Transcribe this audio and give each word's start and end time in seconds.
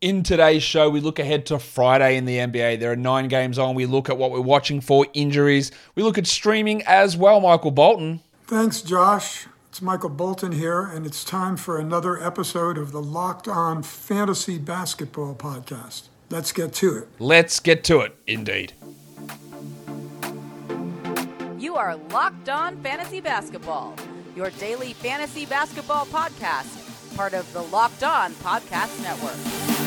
In 0.00 0.22
today's 0.22 0.62
show, 0.62 0.88
we 0.88 0.98
look 0.98 1.18
ahead 1.18 1.44
to 1.46 1.58
Friday 1.58 2.16
in 2.16 2.24
the 2.24 2.38
NBA. 2.38 2.80
There 2.80 2.90
are 2.90 2.96
nine 2.96 3.28
games 3.28 3.58
on. 3.58 3.74
We 3.74 3.84
look 3.84 4.08
at 4.08 4.16
what 4.16 4.30
we're 4.30 4.40
watching 4.40 4.80
for 4.80 5.06
injuries. 5.12 5.70
We 5.94 6.02
look 6.02 6.16
at 6.16 6.26
streaming 6.26 6.82
as 6.86 7.18
well, 7.18 7.38
Michael 7.38 7.70
Bolton. 7.70 8.20
Thanks, 8.46 8.80
Josh. 8.80 9.46
It's 9.68 9.82
Michael 9.82 10.08
Bolton 10.08 10.52
here, 10.52 10.80
and 10.80 11.04
it's 11.04 11.22
time 11.22 11.58
for 11.58 11.78
another 11.78 12.18
episode 12.18 12.78
of 12.78 12.92
the 12.92 13.02
Locked 13.02 13.46
On 13.46 13.82
Fantasy 13.82 14.56
Basketball 14.56 15.34
Podcast. 15.34 16.04
Let's 16.30 16.50
get 16.50 16.72
to 16.76 16.96
it. 16.96 17.08
Let's 17.18 17.60
get 17.60 17.84
to 17.84 18.00
it, 18.00 18.16
indeed. 18.26 18.72
You 21.58 21.76
are 21.76 21.96
Locked 22.10 22.48
On 22.48 22.82
Fantasy 22.82 23.20
Basketball, 23.20 23.94
your 24.34 24.48
daily 24.48 24.94
fantasy 24.94 25.44
basketball 25.44 26.06
podcast, 26.06 27.16
part 27.18 27.34
of 27.34 27.52
the 27.52 27.64
Locked 27.64 28.02
On 28.02 28.32
Podcast 28.36 29.02
Network. 29.02 29.79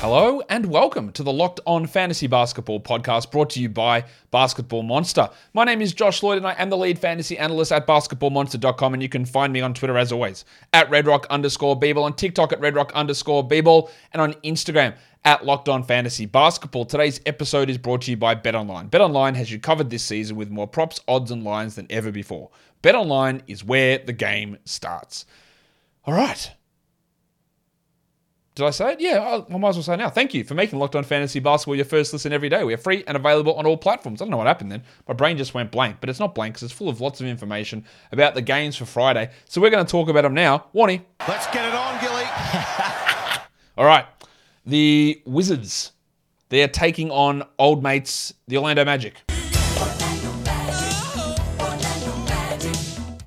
Hello 0.00 0.42
and 0.50 0.66
welcome 0.66 1.10
to 1.12 1.22
the 1.22 1.32
Locked 1.32 1.58
On 1.66 1.86
Fantasy 1.86 2.26
Basketball 2.26 2.80
podcast 2.80 3.30
brought 3.30 3.48
to 3.50 3.60
you 3.60 3.70
by 3.70 4.04
Basketball 4.30 4.82
Monster. 4.82 5.30
My 5.54 5.64
name 5.64 5.80
is 5.80 5.94
Josh 5.94 6.22
Lloyd 6.22 6.36
and 6.36 6.46
I 6.46 6.52
am 6.58 6.68
the 6.68 6.76
lead 6.76 6.98
fantasy 6.98 7.38
analyst 7.38 7.72
at 7.72 7.86
basketballmonster.com 7.86 8.92
and 8.92 9.02
you 9.02 9.08
can 9.08 9.24
find 9.24 9.54
me 9.54 9.62
on 9.62 9.72
Twitter 9.72 9.96
as 9.96 10.12
always 10.12 10.44
at 10.74 10.90
redrock 10.90 11.26
underscore 11.30 11.80
Beeble, 11.80 12.04
on 12.04 12.12
TikTok 12.12 12.52
at 12.52 12.60
redrock 12.60 12.92
underscore 12.92 13.48
Beeble, 13.48 13.90
and 14.12 14.20
on 14.20 14.34
Instagram 14.44 14.94
at 15.24 15.46
Locked 15.46 15.70
On 15.70 15.82
Fantasy 15.82 16.26
Basketball. 16.26 16.84
Today's 16.84 17.20
episode 17.24 17.70
is 17.70 17.78
brought 17.78 18.02
to 18.02 18.10
you 18.10 18.18
by 18.18 18.34
BetOnline. 18.34 18.90
BetOnline 18.90 19.34
has 19.34 19.50
you 19.50 19.58
covered 19.58 19.88
this 19.88 20.04
season 20.04 20.36
with 20.36 20.50
more 20.50 20.68
props, 20.68 21.00
odds, 21.08 21.30
and 21.30 21.42
lines 21.42 21.74
than 21.74 21.86
ever 21.88 22.12
before. 22.12 22.50
BetOnline 22.82 23.40
is 23.46 23.64
where 23.64 23.98
the 23.98 24.12
game 24.12 24.58
starts. 24.66 25.24
All 26.04 26.14
right. 26.14 26.52
Did 28.56 28.64
I 28.64 28.70
say 28.70 28.92
it? 28.94 29.00
Yeah, 29.00 29.42
I 29.50 29.58
might 29.58 29.68
as 29.68 29.76
well 29.76 29.82
say 29.82 29.94
it 29.94 29.98
now. 29.98 30.08
Thank 30.08 30.32
you 30.32 30.42
for 30.42 30.54
making 30.54 30.78
Locked 30.78 30.96
On 30.96 31.04
Fantasy 31.04 31.40
Basketball 31.40 31.76
your 31.76 31.84
first 31.84 32.14
listen 32.14 32.32
every 32.32 32.48
day. 32.48 32.64
We 32.64 32.72
are 32.72 32.78
free 32.78 33.04
and 33.06 33.14
available 33.14 33.52
on 33.56 33.66
all 33.66 33.76
platforms. 33.76 34.22
I 34.22 34.24
don't 34.24 34.30
know 34.30 34.38
what 34.38 34.46
happened 34.46 34.72
then. 34.72 34.82
My 35.06 35.12
brain 35.12 35.36
just 35.36 35.52
went 35.52 35.70
blank, 35.70 35.98
but 36.00 36.08
it's 36.08 36.18
not 36.18 36.34
blank 36.34 36.54
because 36.54 36.62
it's 36.62 36.72
full 36.72 36.88
of 36.88 36.98
lots 36.98 37.20
of 37.20 37.26
information 37.26 37.84
about 38.12 38.34
the 38.34 38.40
games 38.40 38.74
for 38.74 38.86
Friday. 38.86 39.30
So 39.44 39.60
we're 39.60 39.68
going 39.68 39.84
to 39.84 39.90
talk 39.90 40.08
about 40.08 40.22
them 40.22 40.32
now. 40.32 40.68
Warnie. 40.74 41.02
Let's 41.28 41.46
get 41.48 41.66
it 41.66 41.74
on, 41.74 42.00
Gilly. 42.00 42.24
all 43.76 43.84
right. 43.84 44.06
The 44.64 45.20
Wizards. 45.26 45.92
They 46.48 46.62
are 46.62 46.68
taking 46.68 47.10
on 47.10 47.42
old 47.58 47.82
mates, 47.82 48.32
the 48.48 48.56
Orlando 48.56 48.86
Magic. 48.86 49.22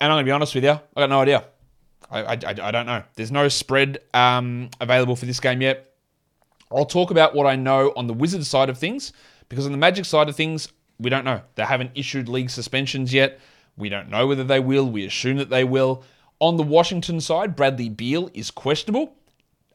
And 0.01 0.11
I'm 0.11 0.15
going 0.15 0.25
to 0.25 0.27
be 0.27 0.31
honest 0.31 0.55
with 0.55 0.63
you, 0.63 0.71
I 0.71 0.79
got 0.95 1.09
no 1.11 1.21
idea. 1.21 1.43
I, 2.11 2.21
I, 2.21 2.37
I 2.43 2.71
don't 2.71 2.85
know. 2.85 3.03
There's 3.15 3.31
no 3.31 3.47
spread 3.47 3.99
um, 4.13 4.69
available 4.79 5.15
for 5.15 5.25
this 5.25 5.39
game 5.39 5.61
yet. 5.61 5.93
I'll 6.71 6.85
talk 6.85 7.11
about 7.11 7.35
what 7.35 7.47
I 7.47 7.55
know 7.55 7.93
on 7.95 8.07
the 8.07 8.13
Wizards 8.13 8.47
side 8.47 8.69
of 8.69 8.77
things 8.77 9.13
because 9.47 9.65
on 9.65 9.71
the 9.71 9.77
Magic 9.77 10.05
side 10.05 10.29
of 10.29 10.35
things, 10.35 10.69
we 10.99 11.09
don't 11.09 11.25
know. 11.25 11.41
They 11.55 11.63
haven't 11.63 11.91
issued 11.95 12.27
league 12.27 12.49
suspensions 12.49 13.13
yet. 13.13 13.39
We 13.77 13.89
don't 13.89 14.09
know 14.09 14.27
whether 14.27 14.43
they 14.43 14.59
will. 14.59 14.89
We 14.89 15.05
assume 15.05 15.37
that 15.37 15.49
they 15.49 15.63
will. 15.63 16.03
On 16.39 16.57
the 16.57 16.63
Washington 16.63 17.21
side, 17.21 17.55
Bradley 17.55 17.89
Beal 17.89 18.29
is 18.33 18.51
questionable 18.51 19.15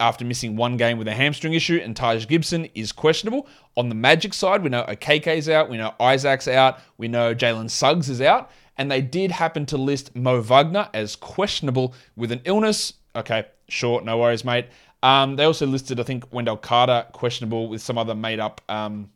after 0.00 0.24
missing 0.24 0.56
one 0.56 0.76
game 0.76 0.98
with 0.98 1.08
a 1.08 1.14
hamstring 1.14 1.54
issue, 1.54 1.80
and 1.82 1.94
Taj 1.94 2.26
Gibson 2.26 2.68
is 2.74 2.92
questionable. 2.92 3.46
On 3.76 3.88
the 3.88 3.94
Magic 3.94 4.34
side, 4.34 4.62
we 4.62 4.68
know 4.68 4.84
Okeke's 4.84 5.48
out, 5.48 5.68
we 5.68 5.76
know 5.76 5.94
Isaac's 6.00 6.48
out, 6.48 6.80
we 6.98 7.08
know 7.08 7.34
Jalen 7.34 7.70
Suggs 7.70 8.08
is 8.08 8.20
out, 8.20 8.50
and 8.76 8.90
they 8.90 9.00
did 9.00 9.30
happen 9.30 9.66
to 9.66 9.76
list 9.76 10.14
Mo 10.14 10.40
Wagner 10.40 10.88
as 10.92 11.16
questionable 11.16 11.94
with 12.16 12.32
an 12.32 12.40
illness. 12.44 12.94
Okay, 13.14 13.46
sure, 13.68 14.00
no 14.02 14.18
worries, 14.18 14.44
mate. 14.44 14.66
Um, 15.02 15.36
they 15.36 15.44
also 15.44 15.66
listed, 15.66 16.00
I 16.00 16.02
think, 16.02 16.32
Wendell 16.32 16.56
Carter 16.56 17.06
questionable 17.12 17.68
with 17.68 17.82
some 17.82 17.98
other 17.98 18.14
made 18.14 18.40
up 18.40 18.62
um, 18.68 19.10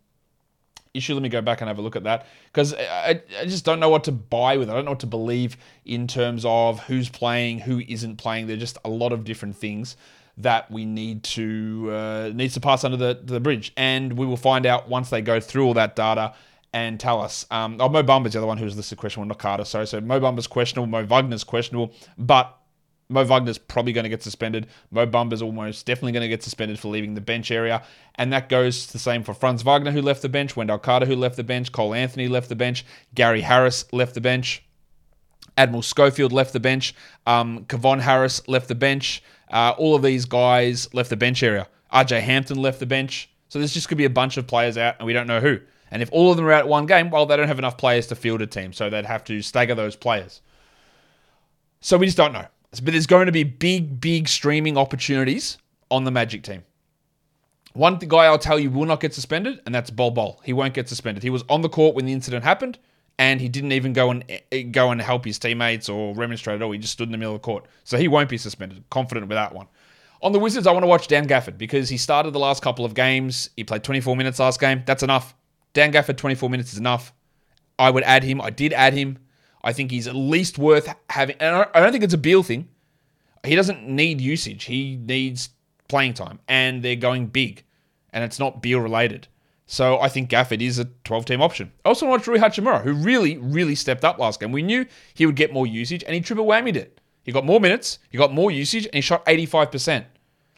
issue. 0.93 1.15
Let 1.15 1.23
me 1.23 1.31
go 1.31 1.41
back 1.41 1.61
and 1.63 1.69
have 1.69 1.79
a 1.79 1.83
look 1.83 1.97
at 1.97 2.05
that 2.05 2.27
because 2.53 2.75
I, 2.75 3.23
I, 3.41 3.45
just 3.45 3.65
don't 3.65 3.81
know 3.81 3.89
what 3.89 4.05
to 4.05 4.13
buy 4.13 4.59
with. 4.59 4.69
I 4.69 4.75
don't 4.75 4.85
know 4.85 4.93
what 4.93 5.01
to 5.01 5.07
believe 5.07 5.57
in 5.87 6.07
terms 6.07 6.45
of 6.45 6.81
who's 6.81 7.09
playing, 7.09 7.61
who 7.61 7.81
isn't 7.89 8.17
playing. 8.17 8.47
There's 8.47 8.61
just 8.61 8.79
a 8.85 8.91
lot 8.91 9.13
of 9.13 9.25
different 9.25 9.57
things 9.57 9.97
that 10.37 10.71
we 10.71 10.85
need 10.85 11.25
to 11.25 11.89
uh, 11.91 12.31
needs 12.35 12.55
to 12.55 12.61
pass 12.61 12.85
under 12.85 12.97
the, 12.97 13.21
the 13.23 13.41
bridge, 13.41 13.73
and 13.77 14.13
we 14.13 14.27
will 14.27 14.37
find 14.37 14.67
out 14.67 14.89
once 14.89 15.11
they 15.11 15.23
go 15.23 15.41
through 15.41 15.65
all 15.65 15.75
that 15.75 15.97
data 15.97 16.35
and 16.73 17.01
tell 17.01 17.21
us. 17.21 17.47
Um, 17.51 17.77
oh, 17.81 17.89
Mo 17.89 18.03
Bamba's 18.03 18.33
the 18.33 18.39
other 18.39 18.47
one 18.47 18.59
who 18.59 18.65
was 18.65 18.77
listed 18.77 18.99
questionable, 18.99 19.29
not 19.29 19.39
Carter. 19.39 19.65
Sorry, 19.65 19.87
so 19.87 20.01
Mo 20.01 20.21
Bamba's 20.21 20.47
questionable, 20.47 20.87
Mo 20.87 21.05
Wagner's 21.05 21.45
questionable, 21.45 21.95
but 22.17 22.59
Mo 23.09 23.25
Wagner's 23.25 23.57
probably 23.57 23.93
going 23.93 24.05
to 24.05 24.11
get 24.11 24.23
suspended. 24.23 24.67
Mo 24.91 25.07
Bamba's 25.07 25.41
almost 25.41 25.87
definitely 25.87 26.13
going 26.13 26.23
to 26.23 26.29
get 26.29 26.43
suspended 26.43 26.79
for 26.79 26.89
leaving 26.89 27.15
the 27.15 27.21
bench 27.21 27.51
area. 27.51 27.83
And 28.17 28.33
that 28.33 28.49
goes 28.49 28.89
the 28.89 28.99
same 28.99 29.23
for 29.23 29.33
Franz 29.33 29.63
Wagner, 29.63 29.91
who 29.91 30.03
left 30.03 30.21
the 30.23 30.29
bench, 30.29 30.57
Wendell 30.57 30.79
Carter, 30.79 31.07
who 31.07 31.17
left 31.17 31.37
the 31.37 31.45
bench, 31.45 31.73
Cole 31.73 31.95
Anthony 31.95 32.29
left 32.29 32.49
the 32.49 32.57
bench, 32.57 32.85
Gary 33.15 33.41
Harris 33.41 33.91
left 33.93 34.15
the 34.15 34.21
bench, 34.21 34.63
Admiral 35.57 35.83
Schofield 35.83 36.33
left 36.33 36.53
the 36.53 36.61
bench, 36.61 36.95
um, 37.27 37.67
Harris 37.71 38.47
left 38.47 38.69
the 38.69 38.75
bench. 38.75 39.23
Uh, 39.51 39.75
all 39.79 39.95
of 39.95 40.03
these 40.03 40.27
guys 40.27 40.93
left 40.93 41.09
the 41.09 41.17
bench 41.17 41.43
area. 41.43 41.67
RJ 41.93 42.21
Hampton 42.21 42.61
left 42.61 42.81
the 42.81 42.87
bench. 42.87 43.31
So 43.49 43.59
there's 43.59 43.73
just 43.73 43.89
to 43.89 43.97
be 43.97 44.05
a 44.05 44.11
bunch 44.11 44.37
of 44.37 44.47
players 44.47 44.77
out, 44.77 44.97
and 44.99 45.07
we 45.07 45.15
don't 45.15 45.27
know 45.27 45.41
who. 45.41 45.59
And 45.91 46.03
if 46.03 46.11
all 46.13 46.31
of 46.31 46.37
them 46.37 46.47
are 46.47 46.53
out 46.53 46.69
one 46.69 46.87
game, 46.87 47.11
well, 47.11 47.27
they 47.27 47.37
don't 47.37 47.49
have 47.49 47.59
enough 47.59 47.79
players 47.79 48.07
to 48.09 48.15
field 48.15 48.43
a 48.43 48.47
team, 48.47 48.73
so 48.73 48.91
they'd 48.91 49.07
have 49.07 49.25
to 49.25 49.41
stagger 49.43 49.75
those 49.75 49.97
players. 49.97 50.43
So 51.81 51.97
we 51.97 52.07
just 52.07 52.17
don't 52.17 52.33
know. 52.33 52.47
But 52.83 52.93
there's 52.93 53.07
going 53.07 53.27
to 53.27 53.33
be 53.33 53.45
big, 53.45 54.01
big 54.01 54.29
streaming 54.29 54.77
opportunities 54.77 55.59
on 55.91 56.05
the 56.05 56.11
Magic 56.11 56.43
team. 56.43 56.65
One 57.73 57.97
guy 57.99 58.25
I'll 58.25 58.39
tell 58.39 58.59
you 58.59 58.71
will 58.71 58.87
not 58.87 59.01
get 59.01 59.15
suspended, 59.15 59.61
and 59.65 59.75
that's 59.75 59.91
Bol 59.91 60.11
Bol. 60.11 60.41
He 60.45 60.53
won't 60.53 60.75
get 60.75 60.89
suspended. 60.89 61.23
He 61.23 61.31
was 61.31 61.45
on 61.49 61.63
the 61.63 61.69
court 61.69 61.95
when 61.95 62.07
the 62.07 62.13
incident 62.13 62.45
happened, 62.45 62.79
and 63.19 63.41
he 63.41 63.49
didn't 63.49 63.73
even 63.73 63.93
go 63.93 64.11
and 64.11 64.25
eh, 64.51 64.63
go 64.63 64.91
and 64.91 65.01
help 65.01 65.25
his 65.25 65.39
teammates 65.39 65.89
or 65.89 66.15
remonstrate 66.15 66.57
at 66.57 66.63
all. 66.63 66.73
He 66.73 66.79
just 66.79 66.93
stood 66.93 67.09
in 67.09 67.13
the 67.13 67.19
middle 67.19 67.35
of 67.35 67.41
the 67.41 67.45
court, 67.45 67.67
so 67.85 67.97
he 67.97 68.09
won't 68.09 68.29
be 68.29 68.39
suspended. 68.39 68.83
Confident 68.91 69.29
with 69.29 69.37
that 69.37 69.55
one. 69.55 69.67
On 70.21 70.33
the 70.33 70.39
Wizards, 70.39 70.67
I 70.67 70.73
want 70.73 70.83
to 70.83 70.89
watch 70.89 71.07
Dan 71.07 71.29
Gafford 71.29 71.57
because 71.57 71.89
he 71.89 71.97
started 71.97 72.33
the 72.33 72.41
last 72.41 72.63
couple 72.63 72.85
of 72.85 72.95
games. 72.95 73.51
He 73.57 73.63
played 73.63 73.85
24 73.85 74.17
minutes 74.17 74.41
last 74.41 74.61
game. 74.61 74.83
That's 74.85 75.03
enough. 75.03 75.35
Dan 75.73 75.93
Gafford, 75.93 76.17
24 76.17 76.51
minutes 76.51 76.73
is 76.73 76.79
enough. 76.79 77.13
I 77.79 77.91
would 77.91 78.05
add 78.05 78.25
him. 78.25 78.41
I 78.41 78.51
did 78.51 78.73
add 78.73 78.95
him. 78.95 79.19
I 79.63 79.73
think 79.73 79.91
he's 79.91 80.09
at 80.09 80.17
least 80.17 80.59
worth 80.59 80.93
having. 81.11 81.37
And 81.41 81.67
I 81.75 81.81
don't 81.81 81.93
think 81.93 82.05
it's 82.05 82.15
a 82.15 82.19
Beal 82.19 82.43
thing. 82.43 82.69
He 83.45 83.55
doesn't 83.55 83.87
need 83.87 84.21
usage. 84.21 84.65
He 84.65 84.97
needs 84.97 85.51
playing 85.89 86.15
time. 86.15 86.41
And 86.49 86.83
they're 86.83 86.97
going 86.97 87.27
big. 87.27 87.65
And 88.13 88.25
it's 88.25 88.39
not 88.39 88.63
Beal 88.63 88.81
related. 88.81 89.29
So 89.71 90.01
I 90.01 90.09
think 90.09 90.31
Gafford 90.31 90.63
is 90.63 90.79
a 90.79 90.87
12 91.05 91.27
team 91.27 91.43
option. 91.43 91.71
I 91.85 91.91
also 91.91 92.09
watched 92.09 92.27
Rui 92.27 92.39
Hachimura, 92.39 92.83
who 92.83 92.95
really, 92.95 93.37
really 93.37 93.75
stepped 93.75 94.03
up 94.03 94.19
last 94.19 94.41
game. 94.41 94.51
We 94.51 94.63
knew 94.63 94.87
he 95.13 95.27
would 95.27 95.37
get 95.37 95.53
more 95.53 95.67
usage, 95.67 96.03
and 96.05 96.15
he 96.15 96.23
triple 96.23 96.47
whammied 96.47 96.77
it. 96.77 97.03
He 97.23 97.33
got 97.33 97.45
more 97.45 97.61
minutes, 97.61 97.99
he 98.09 98.17
got 98.17 98.33
more 98.33 98.51
usage, 98.51 98.87
and 98.87 98.95
he 98.95 99.03
shot 99.03 99.27
85%. 99.27 100.07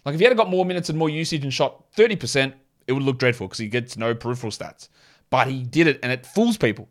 Like 0.05 0.15
if 0.15 0.21
he 0.21 0.25
had 0.25 0.37
got 0.37 0.49
more 0.49 0.65
minutes 0.65 0.89
and 0.89 0.97
more 0.97 1.11
usage 1.11 1.43
and 1.43 1.53
shot 1.53 1.93
30%, 1.97 2.55
it 2.91 2.95
would 2.95 3.05
look 3.05 3.19
dreadful 3.19 3.47
because 3.47 3.59
he 3.59 3.69
gets 3.69 3.97
no 3.97 4.15
peripheral 4.15 4.51
stats. 4.51 4.89
But 5.31 5.47
he 5.47 5.63
did 5.63 5.87
it, 5.87 6.01
and 6.03 6.11
it 6.11 6.27
fools 6.27 6.57
people. 6.57 6.89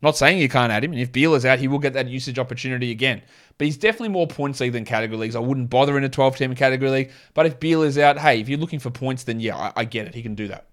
I'm 0.00 0.06
not 0.06 0.16
saying 0.16 0.38
you 0.38 0.48
can't 0.48 0.70
add 0.70 0.84
him, 0.84 0.92
and 0.92 1.00
if 1.00 1.10
Beal 1.10 1.34
is 1.34 1.44
out, 1.44 1.58
he 1.58 1.66
will 1.66 1.80
get 1.80 1.92
that 1.94 2.08
usage 2.08 2.38
opportunity 2.38 2.92
again. 2.92 3.20
But 3.58 3.66
he's 3.66 3.76
definitely 3.76 4.10
more 4.10 4.28
points 4.28 4.60
league 4.60 4.72
than 4.72 4.84
category 4.84 5.18
leagues. 5.18 5.34
I 5.34 5.40
wouldn't 5.40 5.68
bother 5.68 5.98
in 5.98 6.04
a 6.04 6.08
12 6.08 6.36
team 6.36 6.54
category 6.54 6.90
league. 6.90 7.10
But 7.34 7.46
if 7.46 7.58
Beal 7.58 7.82
is 7.82 7.98
out, 7.98 8.16
hey, 8.16 8.40
if 8.40 8.48
you're 8.48 8.60
looking 8.60 8.78
for 8.78 8.90
points, 8.90 9.24
then 9.24 9.40
yeah, 9.40 9.56
I, 9.56 9.72
I 9.76 9.84
get 9.84 10.06
it. 10.06 10.14
He 10.14 10.22
can 10.22 10.36
do 10.36 10.46
that. 10.48 10.68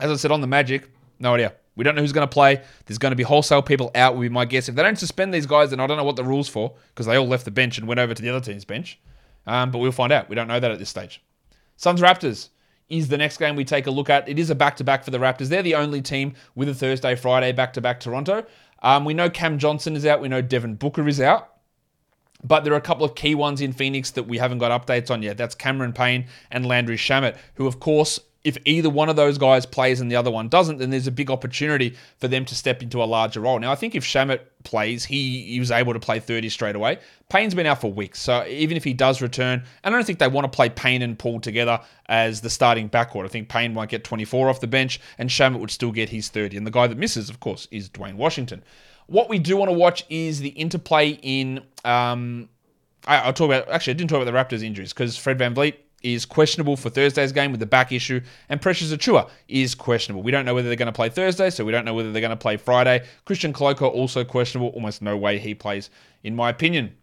As 0.00 0.10
I 0.10 0.16
said 0.16 0.32
on 0.32 0.40
the 0.40 0.46
Magic, 0.46 0.90
no 1.18 1.34
idea. 1.34 1.52
We 1.76 1.84
don't 1.84 1.94
know 1.94 2.00
who's 2.00 2.12
going 2.12 2.26
to 2.26 2.32
play. 2.32 2.62
There's 2.86 2.98
going 2.98 3.12
to 3.12 3.16
be 3.16 3.22
wholesale 3.22 3.62
people 3.62 3.90
out, 3.94 4.16
would 4.16 4.22
be 4.22 4.28
my 4.30 4.46
guess. 4.46 4.68
If 4.68 4.74
they 4.74 4.82
don't 4.82 4.98
suspend 4.98 5.32
these 5.32 5.46
guys, 5.46 5.70
then 5.70 5.78
I 5.78 5.86
don't 5.86 5.98
know 5.98 6.04
what 6.04 6.16
the 6.16 6.24
rules 6.24 6.48
for, 6.48 6.74
because 6.88 7.06
they 7.06 7.16
all 7.16 7.28
left 7.28 7.44
the 7.44 7.50
bench 7.50 7.78
and 7.78 7.86
went 7.86 8.00
over 8.00 8.14
to 8.14 8.22
the 8.22 8.30
other 8.30 8.40
team's 8.40 8.64
bench. 8.64 8.98
Um, 9.46 9.70
but 9.70 9.78
we'll 9.78 9.92
find 9.92 10.12
out. 10.12 10.28
We 10.28 10.34
don't 10.34 10.48
know 10.48 10.58
that 10.58 10.70
at 10.70 10.78
this 10.78 10.88
stage. 10.88 11.22
Suns 11.76 12.00
Raptors 12.00 12.48
is 12.90 13.08
the 13.08 13.16
next 13.16 13.38
game 13.38 13.56
we 13.56 13.64
take 13.64 13.86
a 13.86 13.90
look 13.90 14.10
at. 14.10 14.28
It 14.28 14.38
is 14.38 14.50
a 14.50 14.54
back 14.54 14.76
to 14.76 14.84
back 14.84 15.04
for 15.04 15.10
the 15.10 15.18
Raptors. 15.18 15.48
They're 15.48 15.62
the 15.62 15.76
only 15.76 16.02
team 16.02 16.34
with 16.54 16.68
a 16.68 16.74
Thursday, 16.74 17.14
Friday 17.14 17.52
back 17.52 17.72
to 17.74 17.80
back 17.80 18.00
Toronto. 18.00 18.44
Um, 18.82 19.04
we 19.04 19.14
know 19.14 19.30
Cam 19.30 19.58
Johnson 19.58 19.96
is 19.96 20.04
out. 20.04 20.20
We 20.20 20.28
know 20.28 20.42
Devin 20.42 20.74
Booker 20.74 21.06
is 21.08 21.20
out. 21.20 21.46
But 22.42 22.64
there 22.64 22.72
are 22.72 22.78
a 22.78 22.82
couple 22.82 23.04
of 23.04 23.14
key 23.14 23.34
ones 23.34 23.60
in 23.60 23.72
Phoenix 23.72 24.10
that 24.12 24.24
we 24.24 24.38
haven't 24.38 24.58
got 24.58 24.86
updates 24.86 25.10
on 25.10 25.22
yet. 25.22 25.36
That's 25.36 25.54
Cameron 25.54 25.92
Payne 25.92 26.26
and 26.50 26.66
Landry 26.66 26.96
Shamet, 26.96 27.36
who, 27.54 27.66
of 27.66 27.80
course, 27.80 28.18
if 28.42 28.56
either 28.64 28.88
one 28.88 29.10
of 29.10 29.16
those 29.16 29.36
guys 29.36 29.66
plays 29.66 30.00
and 30.00 30.10
the 30.10 30.16
other 30.16 30.30
one 30.30 30.48
doesn't, 30.48 30.78
then 30.78 30.88
there's 30.88 31.06
a 31.06 31.12
big 31.12 31.30
opportunity 31.30 31.94
for 32.18 32.26
them 32.26 32.46
to 32.46 32.54
step 32.54 32.82
into 32.82 33.02
a 33.02 33.04
larger 33.04 33.40
role. 33.40 33.58
Now, 33.58 33.70
I 33.70 33.74
think 33.74 33.94
if 33.94 34.02
Shamet 34.02 34.40
plays, 34.64 35.04
he, 35.04 35.42
he 35.42 35.60
was 35.60 35.70
able 35.70 35.92
to 35.92 36.00
play 36.00 36.20
30 36.20 36.48
straight 36.48 36.74
away. 36.74 36.98
Payne's 37.28 37.54
been 37.54 37.66
out 37.66 37.82
for 37.82 37.92
weeks, 37.92 38.18
so 38.18 38.46
even 38.46 38.78
if 38.78 38.84
he 38.84 38.94
does 38.94 39.20
return, 39.20 39.62
and 39.84 39.94
I 39.94 39.98
don't 39.98 40.06
think 40.06 40.20
they 40.20 40.28
want 40.28 40.50
to 40.50 40.56
play 40.56 40.70
Payne 40.70 41.02
and 41.02 41.18
Paul 41.18 41.40
together 41.40 41.80
as 42.06 42.40
the 42.40 42.48
starting 42.48 42.88
backcourt. 42.88 43.26
I 43.26 43.28
think 43.28 43.50
Payne 43.50 43.74
might 43.74 43.90
get 43.90 44.04
24 44.04 44.48
off 44.48 44.60
the 44.60 44.66
bench, 44.66 45.00
and 45.18 45.28
Shamet 45.28 45.60
would 45.60 45.70
still 45.70 45.92
get 45.92 46.08
his 46.08 46.30
30. 46.30 46.56
And 46.56 46.66
the 46.66 46.70
guy 46.70 46.86
that 46.86 46.96
misses, 46.96 47.28
of 47.28 47.40
course, 47.40 47.68
is 47.70 47.90
Duane 47.90 48.16
Washington. 48.16 48.64
What 49.06 49.28
we 49.28 49.38
do 49.38 49.56
want 49.56 49.70
to 49.70 49.76
watch 49.76 50.06
is 50.08 50.40
the 50.40 50.50
interplay 50.50 51.18
in. 51.22 51.60
Um, 51.84 52.48
I, 53.06 53.26
will 53.26 53.32
talk 53.32 53.46
about. 53.46 53.68
Actually, 53.68 53.94
I 53.94 53.96
didn't 53.96 54.10
talk 54.10 54.22
about 54.22 54.50
the 54.50 54.56
Raptors' 54.56 54.62
injuries 54.62 54.92
because 54.92 55.16
Fred 55.16 55.38
VanVleet 55.38 55.74
is 56.02 56.24
questionable 56.24 56.76
for 56.76 56.90
Thursday's 56.90 57.32
game 57.32 57.50
with 57.50 57.60
the 57.60 57.66
back 57.66 57.92
issue, 57.92 58.20
and 58.48 58.60
Precious 58.60 58.92
Achiuwa 58.92 59.28
is 59.48 59.74
questionable. 59.74 60.22
We 60.22 60.30
don't 60.30 60.44
know 60.44 60.54
whether 60.54 60.68
they're 60.68 60.76
going 60.76 60.86
to 60.86 60.92
play 60.92 61.08
Thursday, 61.08 61.50
so 61.50 61.64
we 61.64 61.72
don't 61.72 61.84
know 61.84 61.94
whether 61.94 62.12
they're 62.12 62.20
going 62.20 62.30
to 62.30 62.36
play 62.36 62.56
Friday. 62.56 63.04
Christian 63.24 63.52
Koloko 63.52 63.90
also 63.90 64.24
questionable. 64.24 64.70
Almost 64.70 65.02
no 65.02 65.16
way 65.16 65.38
he 65.38 65.54
plays, 65.54 65.90
in 66.24 66.34
my 66.34 66.50
opinion. 66.50 66.94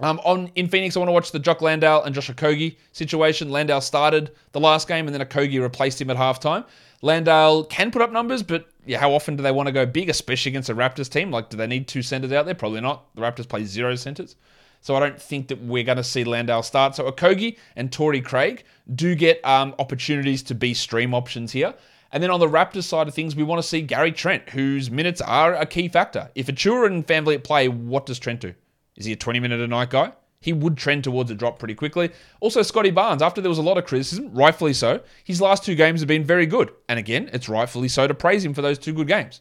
Um, 0.00 0.20
on 0.24 0.50
in 0.56 0.68
Phoenix, 0.68 0.96
I 0.96 1.00
want 1.00 1.08
to 1.08 1.12
watch 1.12 1.30
the 1.30 1.38
Jock 1.38 1.62
Landale 1.62 2.02
and 2.02 2.14
Josh 2.14 2.28
Okogie 2.28 2.76
situation. 2.92 3.50
Landale 3.50 3.80
started 3.80 4.32
the 4.52 4.60
last 4.60 4.88
game, 4.88 5.06
and 5.06 5.14
then 5.14 5.24
Okogie 5.24 5.60
replaced 5.60 6.00
him 6.00 6.10
at 6.10 6.16
halftime. 6.16 6.64
Landale 7.02 7.64
can 7.64 7.90
put 7.90 8.02
up 8.02 8.10
numbers, 8.10 8.42
but 8.42 8.66
yeah, 8.86 8.98
how 8.98 9.12
often 9.12 9.36
do 9.36 9.42
they 9.42 9.52
want 9.52 9.66
to 9.66 9.72
go 9.72 9.86
big, 9.86 10.08
especially 10.08 10.50
against 10.50 10.68
a 10.68 10.74
Raptors 10.74 11.08
team? 11.08 11.30
Like, 11.30 11.50
do 11.50 11.56
they 11.56 11.66
need 11.66 11.86
two 11.86 12.02
centers 12.02 12.32
out 12.32 12.46
there? 12.46 12.54
Probably 12.54 12.80
not. 12.80 13.14
The 13.14 13.22
Raptors 13.22 13.48
play 13.48 13.64
zero 13.64 13.94
centers. 13.94 14.36
So 14.84 14.94
I 14.94 15.00
don't 15.00 15.18
think 15.18 15.48
that 15.48 15.62
we're 15.62 15.82
going 15.82 15.96
to 15.96 16.04
see 16.04 16.24
Landale 16.24 16.62
start. 16.62 16.94
So 16.94 17.10
Okogie 17.10 17.56
and 17.74 17.90
Torrey 17.90 18.20
Craig 18.20 18.64
do 18.94 19.14
get 19.14 19.42
um, 19.42 19.74
opportunities 19.78 20.42
to 20.42 20.54
be 20.54 20.74
stream 20.74 21.14
options 21.14 21.52
here. 21.52 21.72
And 22.12 22.22
then 22.22 22.30
on 22.30 22.38
the 22.38 22.46
Raptors 22.46 22.84
side 22.84 23.08
of 23.08 23.14
things, 23.14 23.34
we 23.34 23.44
want 23.44 23.62
to 23.62 23.66
see 23.66 23.80
Gary 23.80 24.12
Trent, 24.12 24.50
whose 24.50 24.90
minutes 24.90 25.22
are 25.22 25.54
a 25.54 25.64
key 25.64 25.88
factor. 25.88 26.28
If 26.34 26.48
Achiuwa 26.48 26.86
and 26.88 27.06
VanVleet 27.06 27.44
play, 27.44 27.66
what 27.66 28.04
does 28.04 28.18
Trent 28.18 28.40
do? 28.40 28.52
Is 28.96 29.06
he 29.06 29.14
a 29.14 29.16
20 29.16 29.40
minute 29.40 29.58
a 29.58 29.66
night 29.66 29.88
guy? 29.88 30.12
He 30.38 30.52
would 30.52 30.76
trend 30.76 31.04
towards 31.04 31.30
a 31.30 31.34
drop 31.34 31.58
pretty 31.58 31.74
quickly. 31.74 32.10
Also, 32.40 32.60
Scottie 32.60 32.90
Barnes, 32.90 33.22
after 33.22 33.40
there 33.40 33.48
was 33.48 33.56
a 33.56 33.62
lot 33.62 33.78
of 33.78 33.86
criticism, 33.86 34.34
rightfully 34.34 34.74
so, 34.74 35.00
his 35.24 35.40
last 35.40 35.64
two 35.64 35.76
games 35.76 36.02
have 36.02 36.08
been 36.08 36.24
very 36.24 36.44
good. 36.44 36.70
And 36.90 36.98
again, 36.98 37.30
it's 37.32 37.48
rightfully 37.48 37.88
so 37.88 38.06
to 38.06 38.12
praise 38.12 38.44
him 38.44 38.52
for 38.52 38.60
those 38.60 38.78
two 38.78 38.92
good 38.92 39.08
games. 39.08 39.40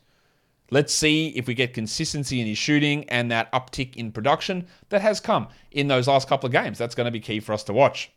Let's 0.73 0.91
see 0.91 1.27
if 1.35 1.45
we 1.45 1.53
get 1.53 1.75
consistency 1.75 2.41
in 2.41 2.47
his 2.47 2.57
shooting 2.57 3.07
and 3.07 3.29
that 3.29 3.51
uptick 3.51 3.95
in 3.95 4.11
production 4.11 4.65
that 4.89 5.01
has 5.01 5.19
come 5.19 5.49
in 5.69 5.87
those 5.87 6.07
last 6.07 6.27
couple 6.27 6.47
of 6.47 6.51
games. 6.51 6.79
That's 6.79 6.95
going 6.95 7.05
to 7.05 7.11
be 7.11 7.19
key 7.19 7.39
for 7.41 7.53
us 7.53 7.63
to 7.65 7.73
watch. 7.73 8.11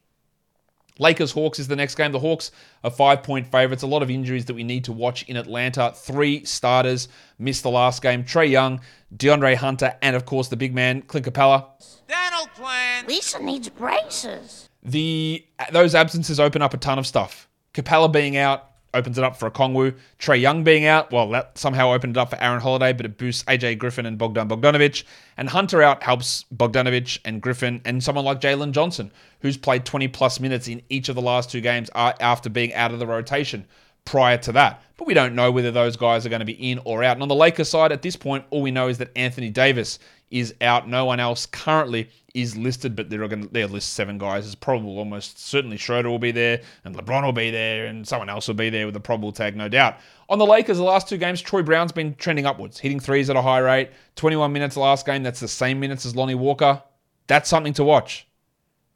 Lakers 0.99 1.33
Hawks 1.33 1.59
is 1.59 1.69
the 1.69 1.77
next 1.77 1.97
game. 1.97 2.13
The 2.13 2.19
Hawks 2.19 2.53
are 2.83 2.91
five 2.91 3.23
point 3.23 3.47
favorites. 3.47 3.83
A 3.83 3.87
lot 3.87 4.03
of 4.03 4.09
injuries 4.09 4.47
that 4.47 4.55
we 4.55 4.65
need 4.65 4.85
to 4.85 4.93
watch 4.95 5.29
in 5.29 5.37
Atlanta. 5.37 5.93
Three 5.95 6.47
starters 6.47 7.09
missed 7.39 7.63
the 7.63 7.69
last 7.69 8.01
game 8.01 8.25
Trae 8.25 8.49
Young, 8.49 8.81
DeAndre 9.15 9.57
Hunter, 9.57 9.95
and 10.01 10.17
of 10.17 10.25
course 10.25 10.49
the 10.49 10.57
big 10.57 10.75
man, 10.75 11.03
Clint 11.03 11.27
Capela. 11.27 11.67
Dental 12.09 12.47
plan. 12.55 13.05
Lisa 13.07 13.43
needs 13.43 13.69
braces. 13.69 14.71
The 14.83 15.45
those 15.73 15.95
absences 15.95 16.41
open 16.41 16.63
up 16.63 16.73
a 16.73 16.79
ton 16.79 16.99
of 16.99 17.07
stuff. 17.07 17.51
Capela 17.75 18.11
being 18.11 18.39
out, 18.39 18.71
opens 18.97 19.19
it 19.19 19.25
up 19.25 19.37
for 19.37 19.47
a 19.47 19.51
Kongwu. 19.51 19.97
Trae 20.19 20.41
Young 20.41 20.65
being 20.65 20.87
out, 20.87 21.13
well, 21.13 21.29
that 21.31 21.57
somehow 21.59 21.93
opened 21.93 22.17
it 22.17 22.21
up 22.21 22.31
for 22.31 22.43
Aaron 22.43 22.61
Holiday, 22.61 22.93
but 22.93 23.07
it 23.07 23.19
boosts 23.19 23.45
AJ 23.45 23.79
Griffin 23.79 24.07
and 24.07 24.19
Bogdan 24.19 24.49
Bogdanovic. 24.49 25.05
And 25.37 25.49
Hunter 25.49 25.83
out 25.83 26.03
helps 26.03 26.45
Bogdanovic 26.55 27.19
and 27.25 27.41
Griffin 27.41 27.81
and 27.85 28.03
someone 28.03 28.25
like 28.25 28.41
Jalen 28.41 28.73
Johnson, 28.73 29.13
who's 29.41 29.57
played 29.57 29.85
20 29.85 30.09
plus 30.09 30.41
minutes 30.41 30.67
in 30.67 30.83
each 30.89 31.09
of 31.09 31.15
the 31.15 31.23
last 31.23 31.51
two 31.51 31.61
games 31.61 31.91
uh, 31.95 32.13
after 32.21 32.49
being 32.49 32.75
out 32.75 32.93
of 32.93 32.99
the 32.99 33.07
rotation 33.07 33.67
prior 34.05 34.39
to 34.39 34.53
that. 34.53 34.83
But 34.97 35.07
we 35.07 35.15
don't 35.15 35.35
know 35.35 35.51
whether 35.51 35.71
those 35.71 35.97
guys 35.97 36.25
are 36.25 36.31
going 36.31 36.41
to 36.41 36.47
be 36.47 36.71
in 36.71 36.81
or 36.85 37.05
out. 37.05 37.17
And 37.17 37.23
on 37.23 37.29
the 37.29 37.35
Lakers 37.35 37.69
side, 37.69 37.93
at 37.93 38.03
this 38.03 38.17
point, 38.17 38.45
all 38.51 38.63
we 38.63 38.71
know 38.71 38.89
is 38.89 38.99
that 38.99 39.11
Anthony 39.15 39.51
Davis 39.51 39.99
is 40.31 40.55
out. 40.61 40.89
No 40.89 41.05
one 41.05 41.21
else 41.21 41.47
currently 41.47 42.09
is 42.35 42.57
listed, 42.57 42.97
but 42.97 43.09
they're 43.09 43.27
going 43.29 43.43
to 43.43 43.49
they'll 43.49 43.69
list 43.69 43.95
seven 43.95 44.19
guys. 44.19 44.47
It's 44.47 44.55
probable 44.55 44.99
almost 44.99 45.39
certainly 45.39 45.77
Schroeder 45.77 46.11
will 46.11 46.19
be 46.19 46.33
there, 46.33 46.61
and 46.85 46.95
LeBron 46.97 47.25
will 47.25 47.33
be 47.33 47.51
there, 47.51 47.87
and 47.87 48.07
someone 48.07 48.29
else 48.29 48.49
will 48.49 48.55
be 48.55 48.71
there 48.71 48.87
with 48.87 48.97
a 48.97 49.01
probable 49.01 49.33
tag, 49.33 49.57
no 49.57 49.69
doubt. 49.69 49.97
On 50.29 50.39
the 50.39 50.47
Lakers, 50.47 50.79
the 50.79 50.83
last 50.83 51.09
two 51.09 51.17
games, 51.19 51.41
Troy 51.41 51.63
Brown's 51.63 51.93
been 51.93 52.15
trending 52.17 52.47
upwards, 52.47 52.79
hitting 52.79 53.01
threes 53.01 53.31
at 53.31 53.37
a 53.37 53.43
high 53.43 53.61
rate. 53.61 53.91
21 54.17 54.53
minutes 54.53 54.77
last 54.77 55.07
game. 55.07 55.23
That's 55.23 55.41
the 55.41 55.49
same 55.49 55.79
minutes 55.79 56.05
as 56.05 56.17
Lonnie 56.17 56.35
Walker. 56.35 56.83
That's 57.27 57.49
something 57.49 57.73
to 57.75 57.85
watch. 57.85 58.27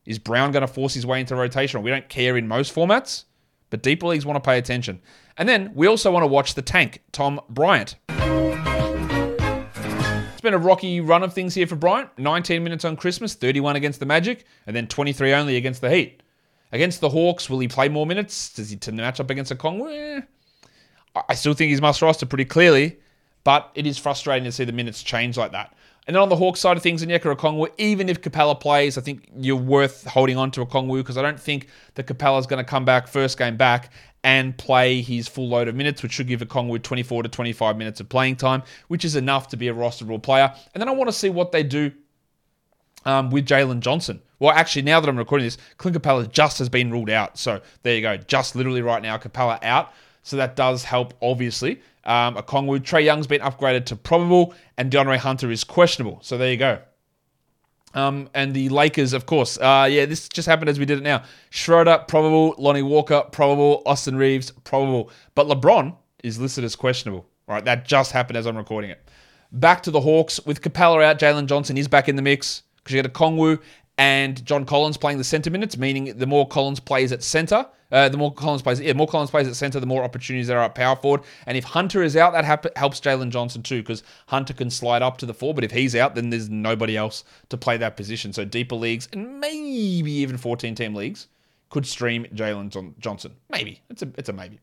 Is 0.06 0.18
Brown 0.18 0.50
going 0.50 0.62
to 0.62 0.72
force 0.72 0.94
his 0.94 1.06
way 1.06 1.20
into 1.20 1.36
rotation? 1.36 1.82
We 1.82 1.90
don't 1.90 2.08
care 2.08 2.36
in 2.36 2.48
most 2.48 2.74
formats, 2.74 3.24
but 3.70 3.82
deeper 3.82 4.06
leagues 4.06 4.26
want 4.26 4.36
to 4.36 4.46
pay 4.46 4.58
attention. 4.58 5.00
And 5.36 5.48
then 5.48 5.72
we 5.74 5.86
also 5.86 6.10
want 6.10 6.24
to 6.24 6.26
watch 6.26 6.54
the 6.54 6.62
tank, 6.62 7.02
Tom 7.12 7.40
Bryant. 7.48 7.96
It's 10.32 10.42
been 10.42 10.54
a 10.54 10.58
rocky 10.58 11.00
run 11.00 11.22
of 11.22 11.32
things 11.32 11.54
here 11.54 11.66
for 11.66 11.76
Bryant. 11.76 12.10
19 12.18 12.62
minutes 12.64 12.84
on 12.84 12.96
Christmas, 12.96 13.34
31 13.34 13.76
against 13.76 14.00
the 14.00 14.06
Magic, 14.06 14.44
and 14.66 14.74
then 14.74 14.86
23 14.86 15.32
only 15.32 15.56
against 15.56 15.80
the 15.80 15.90
Heat. 15.90 16.22
Against 16.72 17.00
the 17.00 17.10
Hawks, 17.10 17.50
will 17.50 17.58
he 17.58 17.68
play 17.68 17.88
more 17.88 18.06
minutes? 18.06 18.52
Does 18.52 18.70
he 18.70 18.76
to 18.76 18.92
match 18.92 19.20
up 19.20 19.30
against 19.30 19.52
Okongwu? 19.52 20.18
Eh. 20.18 20.20
I 21.28 21.34
still 21.34 21.54
think 21.54 21.70
he's 21.70 21.80
must 21.80 22.00
roster 22.00 22.26
pretty 22.26 22.44
clearly, 22.44 22.98
but 23.44 23.70
it 23.74 23.86
is 23.86 23.98
frustrating 23.98 24.44
to 24.44 24.52
see 24.52 24.64
the 24.64 24.72
minutes 24.72 25.02
change 25.02 25.36
like 25.36 25.52
that. 25.52 25.74
And 26.06 26.16
then 26.16 26.22
on 26.22 26.28
the 26.28 26.36
Hawks 26.36 26.60
side 26.60 26.76
of 26.76 26.82
things, 26.82 27.04
Onyeka 27.04 27.36
Okongwu, 27.36 27.68
even 27.78 28.08
if 28.08 28.20
Capela 28.20 28.58
plays, 28.58 28.98
I 28.98 29.00
think 29.00 29.28
you're 29.36 29.56
worth 29.56 30.04
holding 30.06 30.36
on 30.36 30.50
to 30.52 30.64
Okongwu 30.64 30.98
because 30.98 31.16
I 31.16 31.22
don't 31.22 31.38
think 31.38 31.68
that 31.94 32.06
Capela's 32.06 32.46
going 32.46 32.62
to 32.62 32.68
come 32.68 32.84
back 32.84 33.06
first 33.06 33.38
game 33.38 33.56
back 33.56 33.92
and 34.24 34.56
play 34.56 35.00
his 35.02 35.28
full 35.28 35.48
load 35.48 35.68
of 35.68 35.74
minutes, 35.74 36.02
which 36.02 36.12
should 36.12 36.26
give 36.26 36.40
Okongwu 36.40 36.82
24 36.82 37.22
to 37.24 37.28
25 37.28 37.76
minutes 37.76 38.00
of 38.00 38.08
playing 38.08 38.36
time, 38.36 38.62
which 38.88 39.04
is 39.04 39.16
enough 39.16 39.48
to 39.48 39.56
be 39.56 39.68
a 39.68 39.74
rosterable 39.74 40.22
player. 40.22 40.52
And 40.74 40.80
then 40.80 40.88
I 40.88 40.92
want 40.92 41.08
to 41.08 41.12
see 41.12 41.30
what 41.30 41.52
they 41.52 41.62
do 41.62 41.92
um, 43.04 43.30
with 43.30 43.46
Jalen 43.46 43.80
Johnson. 43.80 44.20
Well, 44.38 44.52
actually, 44.52 44.82
now 44.82 45.00
that 45.00 45.08
I'm 45.08 45.16
recording 45.16 45.46
this, 45.46 45.58
Clint 45.76 45.96
Capela 45.96 46.30
just 46.30 46.58
has 46.58 46.68
been 46.68 46.90
ruled 46.90 47.10
out. 47.10 47.38
So 47.38 47.60
there 47.82 47.94
you 47.94 48.02
go. 48.02 48.16
Just 48.16 48.56
literally 48.56 48.82
right 48.82 49.02
now, 49.02 49.18
Capela 49.18 49.62
out. 49.62 49.92
So 50.22 50.36
that 50.36 50.56
does 50.56 50.84
help, 50.84 51.14
obviously. 51.22 51.80
Um, 52.04 52.36
Okongwu, 52.36 52.80
Trae 52.80 53.04
Young's 53.04 53.26
been 53.26 53.40
upgraded 53.40 53.86
to 53.86 53.96
probable, 53.96 54.54
and 54.76 54.90
DeAndre 54.90 55.18
Hunter 55.18 55.50
is 55.50 55.64
questionable. 55.64 56.18
So 56.22 56.38
there 56.38 56.50
you 56.50 56.56
go. 56.56 56.80
Um, 57.94 58.30
and 58.34 58.54
the 58.54 58.68
Lakers, 58.68 59.12
of 59.12 59.26
course. 59.26 59.58
Uh, 59.58 59.88
yeah, 59.90 60.06
this 60.06 60.28
just 60.28 60.46
happened 60.46 60.68
as 60.68 60.78
we 60.78 60.84
did 60.84 60.98
it 60.98 61.02
now. 61.02 61.24
Schroeder, 61.50 62.04
probable. 62.06 62.54
Lonnie 62.58 62.82
Walker, 62.82 63.22
probable. 63.32 63.82
Austin 63.86 64.16
Reaves, 64.16 64.50
probable. 64.64 65.10
But 65.34 65.48
LeBron 65.48 65.96
is 66.22 66.38
listed 66.38 66.64
as 66.64 66.76
questionable. 66.76 67.26
All 67.48 67.54
right, 67.54 67.64
that 67.64 67.84
just 67.84 68.12
happened 68.12 68.36
as 68.36 68.46
I'm 68.46 68.56
recording 68.56 68.90
it. 68.90 69.08
Back 69.52 69.82
to 69.82 69.90
the 69.90 70.00
Hawks 70.00 70.38
with 70.46 70.62
Capela 70.62 71.02
out. 71.02 71.18
Jalen 71.18 71.46
Johnson 71.46 71.76
is 71.76 71.88
back 71.88 72.08
in 72.08 72.14
the 72.14 72.22
mix 72.22 72.62
because 72.76 72.94
you 72.94 73.02
got 73.02 73.12
Okongwu 73.12 73.60
and 74.00 74.42
John 74.46 74.64
Collins 74.64 74.96
playing 74.96 75.18
the 75.18 75.24
center 75.24 75.50
minutes, 75.50 75.76
meaning 75.76 76.16
the 76.16 76.26
more 76.26 76.48
Collins 76.48 76.80
plays 76.80 77.12
at 77.12 77.22
center, 77.22 77.66
uh, 77.92 78.08
the 78.08 78.16
more 78.16 78.32
Collins 78.32 78.62
plays, 78.62 78.80
yeah, 78.80 78.94
more 78.94 79.06
Collins 79.06 79.30
plays 79.30 79.46
at 79.46 79.54
center, 79.54 79.78
the 79.78 79.84
more 79.84 80.02
opportunities 80.02 80.46
there 80.46 80.58
are 80.58 80.64
at 80.64 80.74
power 80.74 80.96
forward. 80.96 81.20
And 81.44 81.58
if 81.58 81.64
Hunter 81.64 82.02
is 82.02 82.16
out, 82.16 82.32
that 82.32 82.46
helps 82.78 82.98
Jalen 82.98 83.28
Johnson 83.28 83.62
too, 83.62 83.82
because 83.82 84.02
Hunter 84.28 84.54
can 84.54 84.70
slide 84.70 85.02
up 85.02 85.18
to 85.18 85.26
the 85.26 85.34
four. 85.34 85.52
But 85.52 85.64
if 85.64 85.70
he's 85.70 85.94
out, 85.94 86.14
then 86.14 86.30
there's 86.30 86.48
nobody 86.48 86.96
else 86.96 87.24
to 87.50 87.58
play 87.58 87.76
that 87.76 87.98
position. 87.98 88.32
So 88.32 88.46
deeper 88.46 88.74
leagues 88.74 89.06
and 89.12 89.38
maybe 89.38 90.10
even 90.12 90.38
14 90.38 90.74
team 90.74 90.94
leagues 90.94 91.28
could 91.68 91.84
stream 91.84 92.24
Jalen 92.34 92.98
Johnson. 92.98 93.34
Maybe 93.50 93.82
it's 93.90 94.00
a 94.00 94.08
it's 94.16 94.30
a 94.30 94.32
maybe. 94.32 94.60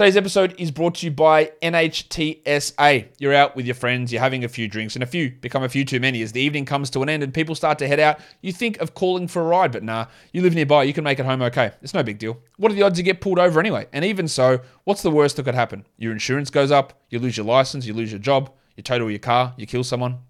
Today's 0.00 0.16
episode 0.16 0.54
is 0.56 0.70
brought 0.70 0.94
to 0.94 1.04
you 1.04 1.12
by 1.12 1.52
NHTSA. 1.60 3.08
You're 3.18 3.34
out 3.34 3.54
with 3.54 3.66
your 3.66 3.74
friends, 3.74 4.10
you're 4.10 4.22
having 4.22 4.44
a 4.44 4.48
few 4.48 4.66
drinks, 4.66 4.96
and 4.96 5.02
a 5.02 5.06
few 5.06 5.30
become 5.30 5.62
a 5.62 5.68
few 5.68 5.84
too 5.84 6.00
many. 6.00 6.22
As 6.22 6.32
the 6.32 6.40
evening 6.40 6.64
comes 6.64 6.88
to 6.88 7.02
an 7.02 7.10
end 7.10 7.22
and 7.22 7.34
people 7.34 7.54
start 7.54 7.78
to 7.80 7.86
head 7.86 8.00
out, 8.00 8.18
you 8.40 8.50
think 8.50 8.78
of 8.78 8.94
calling 8.94 9.28
for 9.28 9.42
a 9.42 9.44
ride, 9.44 9.72
but 9.72 9.82
nah, 9.82 10.06
you 10.32 10.40
live 10.40 10.54
nearby, 10.54 10.84
you 10.84 10.94
can 10.94 11.04
make 11.04 11.18
it 11.18 11.26
home 11.26 11.42
okay. 11.42 11.72
It's 11.82 11.92
no 11.92 12.02
big 12.02 12.18
deal. 12.18 12.38
What 12.56 12.72
are 12.72 12.74
the 12.74 12.82
odds 12.82 12.96
you 12.96 13.04
get 13.04 13.20
pulled 13.20 13.38
over 13.38 13.60
anyway? 13.60 13.88
And 13.92 14.02
even 14.02 14.26
so, 14.26 14.60
what's 14.84 15.02
the 15.02 15.10
worst 15.10 15.36
that 15.36 15.42
could 15.42 15.54
happen? 15.54 15.84
Your 15.98 16.12
insurance 16.12 16.48
goes 16.48 16.70
up, 16.70 16.98
you 17.10 17.18
lose 17.18 17.36
your 17.36 17.44
license, 17.44 17.84
you 17.84 17.92
lose 17.92 18.10
your 18.10 18.20
job, 18.20 18.50
you 18.78 18.82
total 18.82 19.10
your 19.10 19.18
car, 19.18 19.52
you 19.58 19.66
kill 19.66 19.84
someone. 19.84 20.20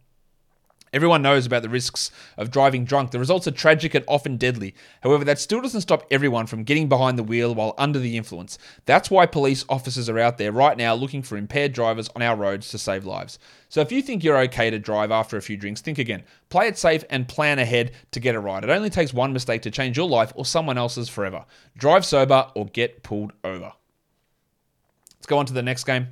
Everyone 0.92 1.23
knows 1.23 1.47
about 1.47 1.62
the 1.62 1.68
risks 1.68 2.11
of 2.37 2.50
driving 2.50 2.85
drunk. 2.85 3.12
The 3.12 3.18
results 3.20 3.47
are 3.47 3.52
tragic 3.52 3.94
and 3.94 4.04
often 4.09 4.37
deadly. 4.37 4.75
However, 5.02 5.25
that 5.25 5.38
still 5.38 5.61
doesn't 5.61 5.82
stop 5.82 6.04
everyone 6.11 6.47
from 6.47 6.64
getting 6.64 6.88
behind 6.88 7.16
the 7.16 7.23
wheel 7.23 7.54
while 7.54 7.75
under 7.78 8.00
the 8.00 8.16
influence. 8.16 8.59
That's 8.87 9.11
why 9.11 9.26
police 9.26 9.64
officers 9.68 10.09
are 10.09 10.18
out 10.18 10.38
there 10.38 10.50
right 10.50 10.76
now 10.76 10.94
looking 10.94 11.23
for 11.23 11.37
impaired 11.37 11.73
drivers 11.73 12.09
on 12.16 12.23
our 12.23 12.35
roads 12.35 12.70
to 12.70 12.78
save 12.78 13.04
lives. 13.04 13.38
So 13.68 13.80
if 13.80 13.92
you 13.92 14.02
think 14.02 14.25
you're 14.25 14.38
okay 14.38 14.68
to 14.70 14.80
drive 14.80 15.12
after 15.12 15.37
a 15.37 15.42
few 15.42 15.56
drinks, 15.56 15.80
think 15.80 15.99
again. 15.99 16.25
Play 16.49 16.66
it 16.66 16.76
safe 16.76 17.04
and 17.09 17.28
plan 17.28 17.61
ahead 17.61 17.92
to 18.11 18.18
get 18.18 18.35
it 18.35 18.40
right. 18.40 18.64
It 18.64 18.70
only 18.70 18.90
takes 18.90 19.14
one 19.14 19.32
mistake 19.32 19.62
to 19.62 19.70
change 19.70 19.97
your 19.97 20.09
life 20.09 20.32
or 20.35 20.44
someone 20.44 20.76
else's 20.76 21.09
forever. 21.09 21.44
Drive 21.76 22.04
sober 22.04 22.49
or 22.56 22.66
get 22.66 23.04
pulled 23.04 23.32
over. 23.44 23.73
Let's 25.14 25.26
go 25.26 25.38
on 25.38 25.47
to 25.47 25.52
the 25.52 25.62
next 25.62 25.85
game. 25.85 26.09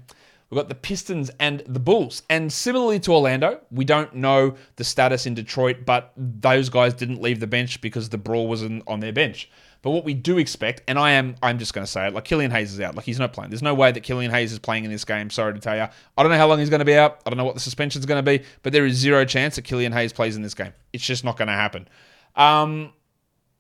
We've 0.51 0.57
got 0.57 0.69
the 0.69 0.75
Pistons 0.75 1.31
and 1.39 1.61
the 1.67 1.81
Bulls. 1.81 2.23
And 2.31 2.51
similarly 2.53 2.99
to 3.01 3.13
Orlando, 3.13 3.61
we 3.71 3.85
don't 3.85 4.15
know 4.15 4.55
the 4.77 4.85
status 4.85 5.27
in 5.27 5.35
Detroit, 5.35 5.85
but 5.85 6.13
those 6.17 6.71
guys 6.71 6.95
didn't 6.95 7.21
leave 7.21 7.41
the 7.41 7.47
bench 7.47 7.81
because 7.81 8.09
the 8.09 8.19
brawl 8.19 8.49
was 8.49 8.63
in, 8.63 8.83
on 8.87 9.01
their 9.01 9.13
bench. 9.13 9.51
But 9.83 9.91
what 9.91 10.05
we 10.05 10.15
do 10.15 10.39
expect, 10.39 10.83
and 10.89 10.99
I 10.99 11.13
am 11.13 11.37
I'm 11.43 11.59
just 11.59 11.73
going 11.73 11.85
to 11.85 11.91
say 11.91 12.09
it, 12.09 12.15
like 12.15 12.25
Killian 12.25 12.51
Hayes 12.51 12.73
is 12.73 12.81
out. 12.81 12.97
Like 12.97 13.05
he's 13.05 13.19
not 13.19 13.33
playing. 13.33 13.51
There's 13.51 13.63
no 13.63 13.75
way 13.75 13.93
that 13.93 14.03
Killian 14.03 14.31
Hayes 14.33 14.53
is 14.53 14.59
playing 14.59 14.85
in 14.85 14.91
this 14.91 15.05
game. 15.05 15.31
Sorry 15.31 15.55
to 15.55 15.61
tell 15.61 15.77
you. 15.77 15.83
I 15.83 16.23
don't 16.23 16.33
know 16.33 16.39
how 16.39 16.49
long 16.49 16.59
he's 16.59 16.71
going 16.71 16.81
to 16.81 16.85
be 16.85 16.97
out. 16.97 17.21
I 17.25 17.31
don't 17.31 17.37
know 17.37 17.45
what 17.45 17.55
the 17.55 17.61
suspension 17.61 18.01
is 18.01 18.07
going 18.07 18.25
to 18.25 18.29
be, 18.29 18.45
but 18.63 18.73
there 18.73 18.87
is 18.87 18.97
zero 18.97 19.25
chance 19.25 19.57
that 19.57 19.63
Killian 19.63 19.93
Hayes 19.93 20.13
plays 20.13 20.35
in 20.35 20.43
this 20.43 20.55
game. 20.55 20.73
It's 20.93 21.05
just 21.05 21.25
not 21.25 21.37
going 21.37 21.49
to 21.49 21.55
happen. 21.55 21.87
Um, 22.35 22.93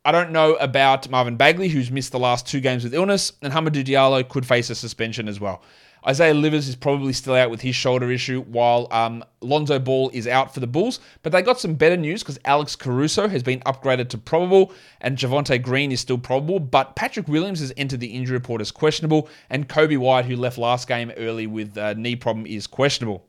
I 0.05 0.11
don't 0.11 0.31
know 0.33 0.55
about 0.55 1.09
Marvin 1.09 1.37
Bagley, 1.37 1.69
who's 1.69 1.91
missed 1.91 2.13
the 2.13 2.19
last 2.19 2.47
two 2.47 2.61
games 2.61 2.83
with 2.83 2.95
illness, 2.95 3.35
and 3.43 3.53
Hamidou 3.53 3.85
Diallo 3.85 4.27
could 4.27 4.47
face 4.47 4.71
a 4.71 4.75
suspension 4.75 5.29
as 5.29 5.39
well. 5.39 5.63
Isaiah 6.07 6.35
Livers 6.35 6.69
is 6.69 6.77
probably 6.77 7.13
still 7.13 7.35
out 7.35 7.51
with 7.51 7.61
his 7.61 7.75
shoulder 7.75 8.11
issue, 8.11 8.43
while 8.43 8.89
um, 8.91 9.25
Lonzo 9.41 9.79
Ball 9.79 10.11
is 10.13 10.27
out 10.27 10.55
for 10.55 10.61
the 10.61 10.67
Bulls. 10.67 11.01
But 11.23 11.33
they 11.33 11.43
got 11.43 11.61
some 11.61 11.75
better 11.75 11.97
news 11.97 12.23
because 12.23 12.39
Alex 12.45 12.77
Caruso 12.77 13.29
has 13.29 13.43
been 13.43 13.61
upgraded 13.61 14.09
to 14.11 14.19
probable, 14.19 14.73
and 15.01 15.19
Javonte 15.19 15.63
Green 15.63 15.93
is 15.93 16.01
still 16.01 16.19
probable. 16.19 16.61
But 16.61 16.97
Patrick 16.97 17.29
Williams 17.29 17.61
has 17.61 17.73
entered 17.77 18.01
the 18.01 18.09
injury 18.09 18.37
report 18.37 18.61
as 18.61 18.71
questionable, 18.71 19.29
and 19.51 19.69
Coby 19.69 19.99
White, 19.99 20.25
who 20.25 20.37
left 20.37 20.59
last 20.59 20.89
game 20.89 21.13
early 21.17 21.47
with 21.47 21.77
a 21.77 21.95
knee 21.95 22.17
problem, 22.17 22.47
is 22.47 22.67
questionable. 22.67 23.25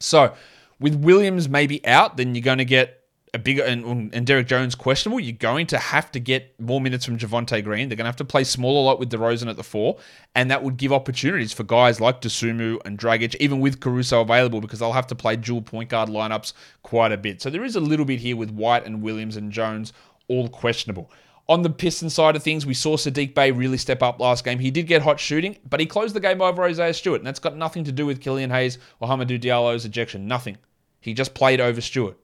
So, 0.00 0.34
with 0.78 0.94
Williams 0.94 1.48
maybe 1.48 1.86
out, 1.86 2.16
then 2.16 2.34
you're 2.34 2.42
going 2.42 2.58
to 2.58 2.64
get 2.64 3.05
a 3.36 3.38
bigger 3.38 3.62
and, 3.62 4.12
and 4.12 4.26
Derrick 4.26 4.48
Jones 4.48 4.74
questionable, 4.74 5.20
you're 5.20 5.36
going 5.36 5.66
to 5.68 5.78
have 5.78 6.10
to 6.12 6.18
get 6.18 6.58
more 6.60 6.80
minutes 6.80 7.04
from 7.04 7.18
Javonte 7.18 7.62
Green. 7.62 7.88
They're 7.88 7.96
going 7.96 8.04
to 8.04 8.08
have 8.08 8.16
to 8.16 8.24
play 8.24 8.42
smaller 8.42 8.82
lot 8.84 8.98
with 8.98 9.10
DeRozan 9.10 9.48
at 9.48 9.56
the 9.56 9.62
four, 9.62 9.98
and 10.34 10.50
that 10.50 10.64
would 10.64 10.76
give 10.76 10.92
opportunities 10.92 11.52
for 11.52 11.62
guys 11.62 12.00
like 12.00 12.20
Dosunmu 12.20 12.80
and 12.84 12.98
Dragic, 12.98 13.36
even 13.36 13.60
with 13.60 13.78
Caruso 13.78 14.22
available, 14.22 14.60
because 14.60 14.80
they'll 14.80 14.92
have 14.92 15.06
to 15.08 15.14
play 15.14 15.36
dual 15.36 15.62
point 15.62 15.90
guard 15.90 16.08
lineups 16.08 16.54
quite 16.82 17.12
a 17.12 17.16
bit. 17.16 17.40
So 17.40 17.50
there 17.50 17.64
is 17.64 17.76
a 17.76 17.80
little 17.80 18.06
bit 18.06 18.18
here 18.18 18.36
with 18.36 18.50
White 18.50 18.86
and 18.86 19.02
Williams 19.02 19.36
and 19.36 19.52
Jones 19.52 19.92
all 20.28 20.48
questionable. 20.48 21.10
On 21.48 21.62
the 21.62 21.70
Piston 21.70 22.10
side 22.10 22.34
of 22.34 22.42
things, 22.42 22.66
we 22.66 22.74
saw 22.74 22.96
Saddiq 22.96 23.32
Bey 23.32 23.52
really 23.52 23.78
step 23.78 24.02
up 24.02 24.18
last 24.18 24.44
game. 24.44 24.58
He 24.58 24.72
did 24.72 24.88
get 24.88 25.02
hot 25.02 25.20
shooting, 25.20 25.56
but 25.68 25.78
he 25.78 25.86
closed 25.86 26.14
the 26.14 26.20
game 26.20 26.40
over 26.42 26.64
Isaiah 26.64 26.92
Stewart, 26.92 27.20
and 27.20 27.26
that's 27.26 27.38
got 27.38 27.56
nothing 27.56 27.84
to 27.84 27.92
do 27.92 28.04
with 28.04 28.20
Killian 28.20 28.50
Hayes 28.50 28.78
or 28.98 29.08
Hamidou 29.08 29.40
Diallo's 29.40 29.84
ejection. 29.84 30.26
Nothing. 30.26 30.56
He 31.00 31.14
just 31.14 31.34
played 31.34 31.60
over 31.60 31.80
Stewart. 31.80 32.16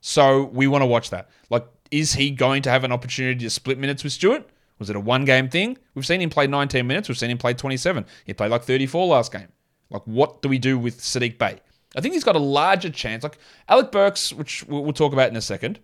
So 0.00 0.44
we 0.44 0.66
want 0.66 0.82
to 0.82 0.86
watch 0.86 1.10
that. 1.10 1.28
Like, 1.50 1.66
is 1.90 2.14
he 2.14 2.30
going 2.30 2.62
to 2.62 2.70
have 2.70 2.84
an 2.84 2.92
opportunity 2.92 3.40
to 3.40 3.50
split 3.50 3.78
minutes 3.78 4.04
with 4.04 4.12
Stewart? 4.12 4.48
Was 4.78 4.90
it 4.90 4.96
a 4.96 5.00
one 5.00 5.24
game 5.24 5.48
thing? 5.48 5.76
We've 5.94 6.06
seen 6.06 6.20
him 6.20 6.30
play 6.30 6.46
19 6.46 6.86
minutes. 6.86 7.08
We've 7.08 7.18
seen 7.18 7.30
him 7.30 7.38
play 7.38 7.54
27. 7.54 8.06
He 8.24 8.34
played 8.34 8.50
like 8.50 8.62
34 8.62 9.06
last 9.06 9.32
game. 9.32 9.48
Like, 9.90 10.02
what 10.04 10.42
do 10.42 10.48
we 10.48 10.58
do 10.58 10.78
with 10.78 11.00
Saddiq 11.00 11.38
Bey? 11.38 11.60
I 11.96 12.00
think 12.00 12.14
he's 12.14 12.24
got 12.24 12.36
a 12.36 12.40
larger 12.40 12.90
chance. 12.90 13.22
Like, 13.22 13.38
Alec 13.68 13.90
Burks, 13.90 14.32
which 14.32 14.64
we'll 14.68 14.92
talk 14.92 15.12
about 15.12 15.30
in 15.30 15.36
a 15.36 15.40
second. 15.40 15.80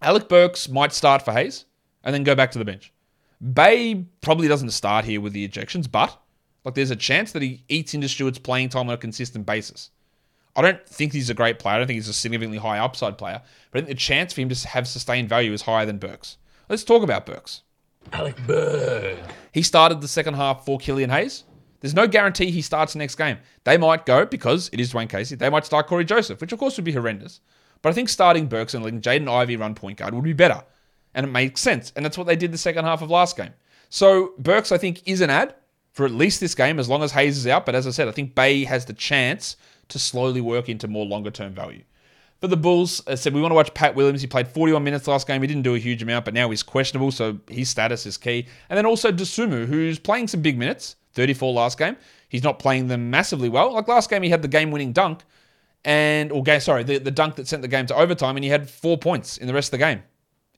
Alec 0.00 0.28
Burks 0.28 0.68
might 0.68 0.92
start 0.92 1.22
for 1.22 1.32
Hayes 1.32 1.66
and 2.02 2.14
then 2.14 2.24
go 2.24 2.34
back 2.34 2.50
to 2.52 2.58
the 2.58 2.64
bench. 2.64 2.92
Bey 3.52 4.06
probably 4.20 4.48
doesn't 4.48 4.70
start 4.70 5.04
here 5.04 5.20
with 5.20 5.32
the 5.32 5.46
ejections, 5.46 5.90
but 5.90 6.18
like 6.64 6.74
there's 6.74 6.90
a 6.90 6.96
chance 6.96 7.32
that 7.32 7.42
he 7.42 7.64
eats 7.68 7.94
into 7.94 8.08
Stewart's 8.08 8.38
playing 8.38 8.68
time 8.68 8.88
on 8.88 8.94
a 8.94 8.98
consistent 8.98 9.46
basis. 9.46 9.90
I 10.54 10.62
don't 10.62 10.86
think 10.86 11.12
he's 11.12 11.30
a 11.30 11.34
great 11.34 11.58
player. 11.58 11.76
I 11.76 11.78
don't 11.78 11.86
think 11.86 11.96
he's 11.96 12.08
a 12.08 12.14
significantly 12.14 12.58
high 12.58 12.78
upside 12.78 13.16
player. 13.16 13.40
But 13.70 13.78
I 13.78 13.80
think 13.80 13.96
the 13.96 14.00
chance 14.00 14.32
for 14.32 14.42
him 14.42 14.48
to 14.50 14.68
have 14.68 14.86
sustained 14.86 15.28
value 15.28 15.52
is 15.52 15.62
higher 15.62 15.86
than 15.86 15.98
Burks. 15.98 16.36
Let's 16.68 16.84
talk 16.84 17.02
about 17.02 17.26
Burks. 17.26 17.62
Alec 18.12 18.36
Burks. 18.46 19.32
He 19.52 19.62
started 19.62 20.00
the 20.00 20.08
second 20.08 20.34
half 20.34 20.64
for 20.64 20.78
Killian 20.78 21.10
Hayes. 21.10 21.44
There's 21.80 21.94
no 21.94 22.06
guarantee 22.06 22.50
he 22.50 22.62
starts 22.62 22.92
the 22.92 23.00
next 23.00 23.16
game. 23.16 23.38
They 23.64 23.76
might 23.76 24.06
go, 24.06 24.24
because 24.24 24.70
it 24.72 24.80
is 24.80 24.92
Dwane 24.92 25.08
Casey, 25.08 25.34
they 25.34 25.50
might 25.50 25.66
start 25.66 25.88
Cory 25.88 26.04
Joseph, 26.04 26.40
which 26.40 26.52
of 26.52 26.58
course 26.58 26.76
would 26.76 26.84
be 26.84 26.92
horrendous. 26.92 27.40
But 27.80 27.90
I 27.90 27.92
think 27.92 28.08
starting 28.08 28.46
Burks 28.46 28.74
and 28.74 28.84
letting 28.84 29.00
Jaden 29.00 29.28
Ivey 29.28 29.56
run 29.56 29.74
point 29.74 29.98
guard 29.98 30.14
would 30.14 30.22
be 30.22 30.32
better. 30.32 30.62
And 31.14 31.26
it 31.26 31.30
makes 31.30 31.60
sense. 31.60 31.92
And 31.96 32.04
that's 32.04 32.16
what 32.16 32.26
they 32.26 32.36
did 32.36 32.52
the 32.52 32.58
second 32.58 32.84
half 32.84 33.02
of 33.02 33.10
last 33.10 33.36
game. 33.36 33.52
So 33.88 34.32
Burks, 34.38 34.70
I 34.70 34.78
think, 34.78 35.02
is 35.06 35.20
an 35.20 35.30
ad 35.30 35.54
for 35.92 36.06
at 36.06 36.12
least 36.12 36.40
this 36.40 36.54
game, 36.54 36.78
as 36.78 36.88
long 36.88 37.02
as 37.02 37.12
Hayes 37.12 37.36
is 37.36 37.46
out. 37.46 37.66
But 37.66 37.74
as 37.74 37.86
I 37.86 37.90
said, 37.90 38.08
I 38.08 38.12
think 38.12 38.34
Bey 38.34 38.64
has 38.64 38.84
the 38.84 38.94
chance 38.94 39.56
to 39.92 39.98
slowly 39.98 40.40
work 40.40 40.68
into 40.68 40.88
more 40.88 41.06
longer 41.06 41.30
term 41.30 41.52
value. 41.52 41.82
For 42.40 42.48
the 42.48 42.56
Bulls, 42.56 43.00
I 43.06 43.14
said 43.14 43.34
we 43.34 43.40
want 43.40 43.52
to 43.52 43.54
watch 43.56 43.72
Pat 43.72 43.94
Williams. 43.94 44.20
He 44.20 44.26
played 44.26 44.48
41 44.48 44.82
minutes 44.82 45.06
last 45.06 45.28
game. 45.28 45.42
He 45.42 45.46
didn't 45.46 45.62
do 45.62 45.76
a 45.76 45.78
huge 45.78 46.02
amount, 46.02 46.24
but 46.24 46.34
now 46.34 46.50
he's 46.50 46.64
questionable, 46.64 47.12
so 47.12 47.38
his 47.48 47.68
status 47.68 48.04
is 48.04 48.16
key. 48.16 48.48
And 48.68 48.76
then 48.76 48.84
also 48.84 49.12
Dosunmu, 49.12 49.66
who's 49.66 50.00
playing 50.00 50.26
some 50.26 50.42
big 50.42 50.58
minutes, 50.58 50.96
34 51.12 51.52
last 51.52 51.78
game. 51.78 51.96
He's 52.28 52.42
not 52.42 52.58
playing 52.58 52.88
them 52.88 53.10
massively 53.10 53.48
well. 53.48 53.72
Like 53.72 53.86
last 53.86 54.10
game, 54.10 54.24
he 54.24 54.30
had 54.30 54.42
the 54.42 54.48
game-winning 54.48 54.92
dunk, 54.92 55.20
and 55.84 56.32
or 56.32 56.42
game, 56.42 56.58
sorry, 56.58 56.82
the, 56.82 56.98
the 56.98 57.12
dunk 57.12 57.36
that 57.36 57.46
sent 57.46 57.62
the 57.62 57.68
game 57.68 57.86
to 57.86 57.94
overtime, 57.94 58.36
and 58.36 58.42
he 58.42 58.50
had 58.50 58.68
four 58.68 58.98
points 58.98 59.36
in 59.36 59.46
the 59.46 59.54
rest 59.54 59.68
of 59.68 59.72
the 59.72 59.84
game, 59.84 60.02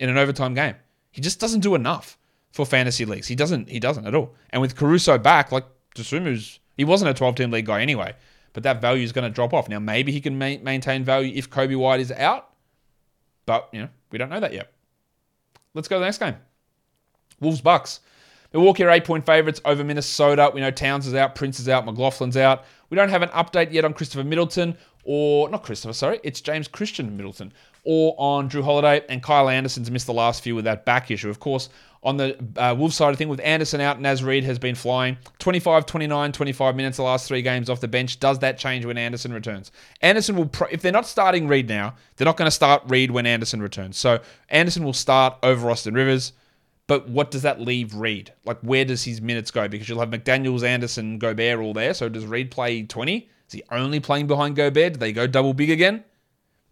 in 0.00 0.08
an 0.08 0.16
overtime 0.16 0.54
game. 0.54 0.76
He 1.10 1.20
just 1.20 1.38
doesn't 1.38 1.60
do 1.60 1.74
enough 1.74 2.16
for 2.52 2.64
fantasy 2.64 3.04
leagues. 3.04 3.26
He 3.26 3.34
doesn't. 3.34 3.68
He 3.68 3.78
doesn't 3.78 4.06
at 4.06 4.14
all. 4.14 4.34
And 4.50 4.62
with 4.62 4.74
Caruso 4.74 5.18
back, 5.18 5.52
like 5.52 5.66
Dosunmu's, 5.94 6.60
he 6.78 6.84
wasn't 6.84 7.10
a 7.10 7.22
12-team 7.22 7.50
league 7.50 7.66
guy 7.66 7.82
anyway 7.82 8.14
but 8.54 8.62
that 8.62 8.80
value 8.80 9.04
is 9.04 9.12
going 9.12 9.24
to 9.24 9.30
drop 9.30 9.52
off. 9.52 9.68
Now, 9.68 9.78
maybe 9.78 10.10
he 10.12 10.20
can 10.22 10.38
ma- 10.38 10.56
maintain 10.62 11.04
value 11.04 11.32
if 11.34 11.50
Coby 11.50 11.76
White 11.76 12.00
is 12.00 12.10
out, 12.12 12.50
but 13.44 13.68
you 13.72 13.82
know 13.82 13.88
we 14.10 14.16
don't 14.16 14.30
know 14.30 14.40
that 14.40 14.54
yet. 14.54 14.72
Let's 15.74 15.88
go 15.88 15.96
to 15.96 16.00
the 16.00 16.06
next 16.06 16.18
game. 16.18 16.36
Wolves 17.40 17.60
Bucks. 17.60 18.00
Milwaukee 18.54 18.84
are 18.84 18.90
eight 18.90 19.04
point 19.04 19.26
favourites 19.26 19.60
over 19.64 19.82
Minnesota. 19.82 20.50
We 20.54 20.60
know 20.60 20.70
Towns 20.70 21.06
is 21.06 21.14
out, 21.14 21.34
Prince 21.34 21.58
is 21.58 21.68
out, 21.68 21.84
McLaughlin's 21.84 22.36
out. 22.36 22.64
We 22.88 22.94
don't 22.94 23.08
have 23.08 23.22
an 23.22 23.28
update 23.30 23.72
yet 23.72 23.84
on 23.84 23.92
Christopher 23.92 24.22
Middleton, 24.24 24.78
or 25.02 25.50
not 25.50 25.64
Christopher, 25.64 25.92
sorry, 25.92 26.20
it's 26.22 26.40
James 26.40 26.68
Christian 26.68 27.16
Middleton, 27.16 27.52
or 27.82 28.14
on 28.16 28.48
Jrue 28.48 28.62
Holiday. 28.62 29.04
And 29.08 29.22
Kyle 29.22 29.48
Anderson's 29.48 29.90
missed 29.90 30.06
the 30.06 30.14
last 30.14 30.42
few 30.42 30.54
with 30.54 30.64
that 30.66 30.84
back 30.84 31.10
issue. 31.10 31.28
Of 31.28 31.40
course, 31.40 31.68
on 32.04 32.16
the 32.16 32.38
uh, 32.56 32.74
Wolves 32.78 32.94
side 32.94 33.10
of 33.10 33.18
thing, 33.18 33.28
with 33.28 33.40
Anderson 33.40 33.80
out, 33.80 34.00
Naz 34.00 34.22
Reid 34.22 34.44
has 34.44 34.58
been 34.58 34.76
flying 34.76 35.16
25, 35.40 35.84
29, 35.84 36.32
25 36.32 36.76
minutes 36.76 36.96
the 36.98 37.02
last 37.02 37.26
three 37.26 37.42
games 37.42 37.68
off 37.68 37.80
the 37.80 37.88
bench. 37.88 38.20
Does 38.20 38.38
that 38.38 38.56
change 38.56 38.84
when 38.84 38.96
Anderson 38.96 39.32
returns? 39.32 39.72
Anderson 40.00 40.36
will, 40.36 40.46
pro- 40.46 40.68
if 40.70 40.80
they're 40.80 40.92
not 40.92 41.06
starting 41.06 41.48
Reid 41.48 41.68
now, 41.68 41.94
they're 42.16 42.26
not 42.26 42.36
going 42.36 42.46
to 42.46 42.52
start 42.52 42.82
Reid 42.86 43.10
when 43.10 43.26
Anderson 43.26 43.60
returns. 43.60 43.96
So 43.96 44.20
Anderson 44.48 44.84
will 44.84 44.92
start 44.92 45.38
over 45.42 45.70
Austin 45.70 45.94
Rivers. 45.94 46.32
But 46.86 47.08
what 47.08 47.30
does 47.30 47.42
that 47.42 47.60
leave 47.60 47.94
Reid? 47.94 48.32
Like, 48.44 48.60
where 48.60 48.84
does 48.84 49.04
his 49.04 49.22
minutes 49.22 49.50
go? 49.50 49.68
Because 49.68 49.88
you'll 49.88 50.00
have 50.00 50.10
McDaniels, 50.10 50.62
Anderson, 50.62 51.18
Gobert 51.18 51.58
all 51.58 51.72
there. 51.72 51.94
So 51.94 52.08
does 52.08 52.26
Reid 52.26 52.50
play 52.50 52.82
20? 52.82 53.28
Is 53.46 53.52
he 53.52 53.62
only 53.70 54.00
playing 54.00 54.26
behind 54.26 54.56
Gobert? 54.56 54.94
Do 54.94 54.98
they 54.98 55.12
go 55.12 55.26
double 55.26 55.54
big 55.54 55.70
again? 55.70 56.04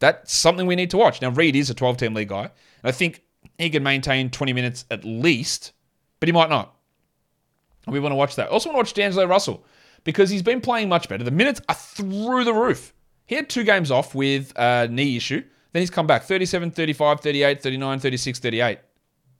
That's 0.01 0.35
something 0.35 0.67
we 0.67 0.77
need 0.77 0.91
to 0.91 0.99
watch. 0.99 1.23
Now, 1.23 1.31
Reid 1.31 1.57
is 1.57 1.71
a 1.71 1.75
12 1.75 1.97
team 1.97 2.15
league 2.15 2.29
guy. 2.29 2.43
And 2.43 2.51
I 2.85 2.93
think 2.93 3.23
he 3.59 3.71
can 3.71 3.83
maintain 3.83 4.31
20 4.31 4.53
minutes 4.53 4.85
at 4.91 5.05
least, 5.05 5.73
but 6.21 6.29
he 6.29 6.33
might 6.33 6.51
not. 6.51 6.77
We 7.87 8.01
want 8.01 8.13
to 8.13 8.17
watch 8.17 8.37
that. 8.37 8.49
Also, 8.49 8.69
want 8.69 8.77
to 8.77 8.79
watch 8.79 8.95
D'Angelo 8.95 9.27
Russell 9.27 9.65
because 10.05 10.31
he's 10.31 10.43
been 10.43 10.61
playing 10.61 10.89
much 10.89 11.09
better. 11.09 11.25
The 11.25 11.31
minutes 11.31 11.61
are 11.69 11.75
through 11.75 12.45
the 12.45 12.53
roof. 12.53 12.93
He 13.27 13.35
had 13.35 13.49
two 13.49 13.65
games 13.65 13.91
off 13.91 14.15
with 14.15 14.53
a 14.57 14.89
knee 14.89 15.17
issue. 15.17 15.43
Then 15.73 15.81
he's 15.81 15.91
come 15.91 16.07
back 16.07 16.25
37, 16.25 16.71
35, 16.73 17.21
38, 17.21 17.63
39, 17.63 17.99
36, 17.99 18.39
38. 18.39 18.79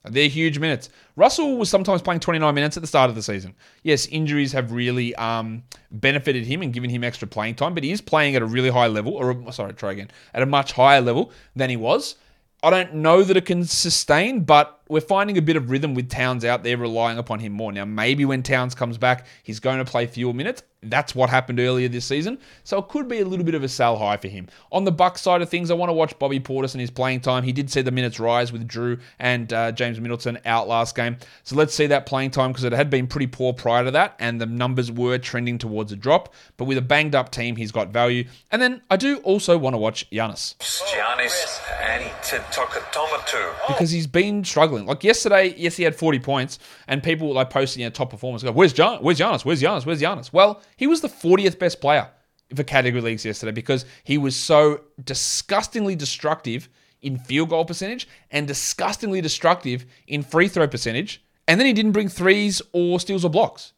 They're 0.05 0.27
huge 0.27 0.59
minutes. 0.59 0.89
Russell 1.15 1.57
was 1.57 1.69
sometimes 1.69 2.01
playing 2.01 2.19
29 2.19 2.53
minutes 2.53 2.75
at 2.75 2.81
the 2.81 2.87
start 2.87 3.09
of 3.09 3.15
the 3.15 3.21
season. 3.21 3.55
Yes, 3.83 4.05
injuries 4.07 4.51
have 4.51 4.71
really 4.73 5.15
um, 5.15 5.63
benefited 5.91 6.45
him 6.45 6.61
and 6.61 6.73
given 6.73 6.89
him 6.89 7.03
extra 7.03 7.27
playing 7.27 7.55
time, 7.55 7.73
but 7.73 7.83
he 7.83 7.91
is 7.91 8.01
playing 8.01 8.35
at 8.35 8.41
a 8.41 8.45
really 8.45 8.69
high 8.69 8.87
level, 8.87 9.13
or 9.13 9.51
sorry, 9.53 9.73
try 9.73 9.93
again, 9.93 10.11
at 10.33 10.43
a 10.43 10.45
much 10.45 10.73
higher 10.73 10.99
level 10.99 11.31
than 11.55 11.69
he 11.69 11.77
was. 11.77 12.15
I 12.61 12.69
don't 12.69 12.95
know 12.95 13.23
that 13.23 13.37
it 13.37 13.45
can 13.45 13.65
sustain, 13.65 14.41
but 14.41 14.81
we're 14.89 15.01
finding 15.01 15.37
a 15.37 15.41
bit 15.41 15.55
of 15.55 15.69
rhythm 15.69 15.93
with 15.93 16.09
Towns 16.09 16.43
out 16.45 16.63
there 16.63 16.77
relying 16.77 17.17
upon 17.17 17.39
him 17.39 17.53
more. 17.53 17.71
Now, 17.71 17.85
maybe 17.85 18.25
when 18.25 18.43
Towns 18.43 18.75
comes 18.75 18.97
back, 18.97 19.25
he's 19.43 19.59
going 19.59 19.77
to 19.77 19.85
play 19.85 20.07
fewer 20.07 20.33
minutes. 20.33 20.63
That's 20.85 21.15
what 21.15 21.29
happened 21.29 21.59
earlier 21.59 21.87
this 21.87 22.05
season. 22.05 22.37
So 22.63 22.77
it 22.77 22.89
could 22.89 23.07
be 23.07 23.21
a 23.21 23.25
little 23.25 23.45
bit 23.45 23.55
of 23.55 23.63
a 23.63 23.69
sell 23.69 23.97
high 23.97 24.17
for 24.17 24.27
him. 24.27 24.47
On 24.71 24.83
the 24.83 24.91
Buck 24.91 25.17
side 25.17 25.41
of 25.41 25.49
things, 25.49 25.71
I 25.71 25.75
want 25.75 25.89
to 25.89 25.93
watch 25.93 26.17
Bobby 26.19 26.39
Portis 26.39 26.73
and 26.73 26.81
his 26.81 26.91
playing 26.91 27.21
time. 27.21 27.43
He 27.43 27.53
did 27.53 27.69
see 27.69 27.81
the 27.81 27.91
minutes 27.91 28.19
rise 28.19 28.51
with 28.51 28.67
Jrue 28.67 28.99
and 29.19 29.51
uh, 29.53 29.71
James 29.71 29.99
Middleton 29.99 30.39
out 30.45 30.67
last 30.67 30.95
game. 30.95 31.17
So 31.43 31.55
let's 31.55 31.73
see 31.73 31.87
that 31.87 32.05
playing 32.05 32.31
time 32.31 32.51
because 32.51 32.65
it 32.65 32.73
had 32.73 32.89
been 32.89 33.07
pretty 33.07 33.27
poor 33.27 33.53
prior 33.53 33.85
to 33.85 33.91
that 33.91 34.15
and 34.19 34.41
the 34.41 34.45
numbers 34.45 34.91
were 34.91 35.17
trending 35.17 35.57
towards 35.57 35.93
a 35.93 35.95
drop. 35.95 36.33
But 36.57 36.65
with 36.65 36.77
a 36.77 36.81
banged 36.81 37.15
up 37.15 37.31
team, 37.31 37.55
he's 37.55 37.71
got 37.71 37.89
value. 37.89 38.25
And 38.51 38.61
then 38.61 38.81
I 38.89 38.97
do 38.97 39.17
also 39.19 39.57
want 39.57 39.75
to 39.75 39.77
watch 39.77 40.09
Giannis. 40.11 40.57
Giannis 40.59 41.59
Antetokounmpo. 41.81 43.67
Because 43.67 43.91
he's 43.91 44.07
been 44.07 44.43
struggling. 44.43 44.72
Like 44.81 45.03
yesterday, 45.03 45.53
yes, 45.57 45.75
he 45.77 45.83
had 45.83 45.95
40 45.95 46.19
points 46.19 46.59
and 46.87 47.01
people 47.01 47.29
were 47.29 47.33
like 47.33 47.49
posting 47.49 47.83
know, 47.83 47.89
top 47.89 48.09
performers 48.09 48.43
go, 48.43 48.51
where's, 48.51 48.73
Gian- 48.73 48.99
where's 49.01 49.19
Giannis? 49.19 49.45
Where's 49.45 49.61
Giannis? 49.61 49.85
Where's 49.85 50.01
Giannis? 50.01 50.33
Well, 50.33 50.61
he 50.75 50.87
was 50.87 51.01
the 51.01 51.07
40th 51.07 51.59
best 51.59 51.79
player 51.79 52.09
for 52.55 52.63
category 52.63 53.01
leagues 53.01 53.25
yesterday 53.25 53.51
because 53.51 53.85
he 54.03 54.17
was 54.17 54.35
so 54.35 54.81
disgustingly 55.03 55.95
destructive 55.95 56.69
in 57.01 57.17
field 57.19 57.49
goal 57.49 57.65
percentage 57.65 58.07
and 58.31 58.47
disgustingly 58.47 59.21
destructive 59.21 59.85
in 60.07 60.23
free 60.23 60.47
throw 60.47 60.67
percentage. 60.67 61.23
And 61.47 61.59
then 61.59 61.67
he 61.67 61.73
didn't 61.73 61.91
bring 61.91 62.07
threes 62.07 62.61
or 62.71 62.99
steals 62.99 63.25
or 63.25 63.29
blocks. 63.29 63.73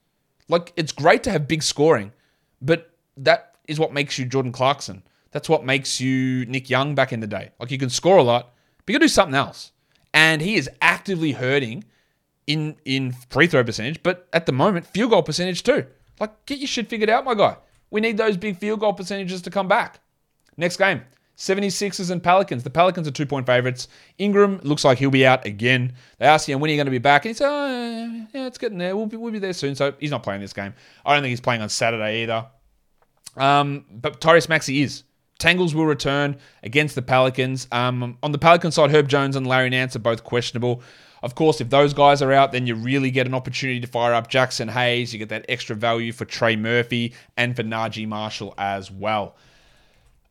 Like, 0.48 0.72
it's 0.76 0.92
great 0.92 1.24
to 1.24 1.32
have 1.32 1.48
big 1.48 1.64
scoring, 1.64 2.12
but 2.62 2.92
that 3.18 3.56
is 3.68 3.80
what 3.80 3.92
makes 3.92 4.20
you 4.20 4.26
Jordan 4.26 4.52
Clarkson. 4.52 5.02
That's 5.32 5.50
what 5.50 5.66
makes 5.66 6.00
you 6.00 6.46
Nick 6.46 6.70
Young 6.70 6.94
back 6.94 7.12
in 7.12 7.20
the 7.20 7.28
day. 7.28 7.50
Like, 7.60 7.72
you 7.72 7.80
can 7.80 7.90
score 7.90 8.18
a 8.18 8.24
lot, 8.24 8.54
but 8.86 8.94
you 8.94 9.00
can 9.00 9.06
do 9.06 9.10
something 9.10 9.36
else. 9.36 9.72
And 10.16 10.42
he 10.42 10.56
is 10.56 10.70
actively 10.82 11.34
hurting 11.34 11.84
in 12.48 12.78
in 12.86 13.12
free 13.30 13.48
throw 13.48 13.66
percentage, 13.66 14.02
but 14.02 14.28
at 14.32 14.46
the 14.46 14.54
moment, 14.54 14.88
field 14.88 15.12
goal 15.12 15.22
percentage 15.22 15.62
too. 15.62 15.86
Like, 16.22 16.46
get 16.46 16.60
your 16.60 16.68
shit 16.68 16.88
figured 16.88 17.10
out, 17.10 17.26
my 17.26 17.36
guy. 17.36 17.58
We 17.92 18.00
need 18.00 18.18
those 18.18 18.38
big 18.38 18.58
field 18.58 18.80
goal 18.80 18.94
percentages 18.94 19.42
to 19.42 19.50
come 19.50 19.68
back. 19.68 20.00
Next 20.56 20.78
game, 20.78 21.02
76ers 21.38 22.12
and 22.12 22.24
Pelicans. 22.24 22.64
The 22.64 22.70
Pelicans 22.70 23.10
are 23.10 23.12
two 23.12 23.26
point 23.26 23.46
favorites. 23.46 23.90
Ingram 24.18 24.62
looks 24.64 24.86
like 24.86 25.00
he'll 25.00 25.10
be 25.12 25.26
out 25.26 25.46
again. 25.46 25.94
They 26.18 26.26
asked 26.26 26.48
him 26.48 26.62
when 26.62 26.70
are 26.70 26.72
you 26.72 26.78
going 26.78 26.86
to 26.86 26.92
be 26.92 26.98
back, 26.98 27.26
and 27.26 27.32
he 27.32 27.34
said, 27.34 27.50
oh, 27.50 28.28
"Yeah, 28.34 28.48
it's 28.48 28.58
getting 28.58 28.78
there. 28.78 28.96
We'll 28.96 29.08
be, 29.08 29.18
we'll 29.18 29.34
be 29.34 29.40
there 29.40 29.52
soon." 29.52 29.76
So 29.76 29.94
he's 30.00 30.12
not 30.12 30.24
playing 30.24 30.40
this 30.40 30.54
game. 30.54 30.74
I 31.06 31.14
don't 31.14 31.24
think 31.24 31.32
he's 31.32 31.42
playing 31.42 31.62
on 31.62 31.68
Saturday 31.68 32.24
either. 32.24 32.48
Um, 33.36 33.84
but 33.92 34.22
Tyrese 34.22 34.48
Maxey 34.48 34.82
is. 34.82 35.04
Tangles 35.40 35.76
will 35.76 35.86
return 35.86 36.38
against 36.64 36.96
the 36.96 37.02
Pelicans. 37.02 37.68
Um, 37.72 38.18
on 38.24 38.32
the 38.32 38.38
Pelican 38.38 38.72
side, 38.72 38.92
Herb 38.92 39.08
Jones 39.08 39.36
and 39.36 39.46
Larry 39.46 39.70
Nance 39.70 39.96
are 39.96 40.00
both 40.00 40.24
questionable. 40.24 40.82
Of 41.24 41.36
course, 41.36 41.60
if 41.60 41.70
those 41.70 41.94
guys 41.94 42.22
are 42.22 42.32
out, 42.32 42.52
then 42.52 42.68
you 42.68 42.76
really 42.76 43.10
get 43.12 43.26
an 43.26 43.34
opportunity 43.34 43.80
to 43.80 43.88
fire 43.88 44.14
up 44.14 44.30
Jaxson 44.30 44.70
Hayes. 44.70 45.12
You 45.12 45.20
get 45.20 45.30
that 45.30 45.46
extra 45.50 45.76
value 45.76 46.12
for 46.12 46.24
Trey 46.24 46.56
Murphy 46.56 47.14
and 47.36 47.56
for 47.56 47.64
Naji 47.64 48.08
Marshall 48.08 48.54
as 48.58 48.92
well. 48.92 49.36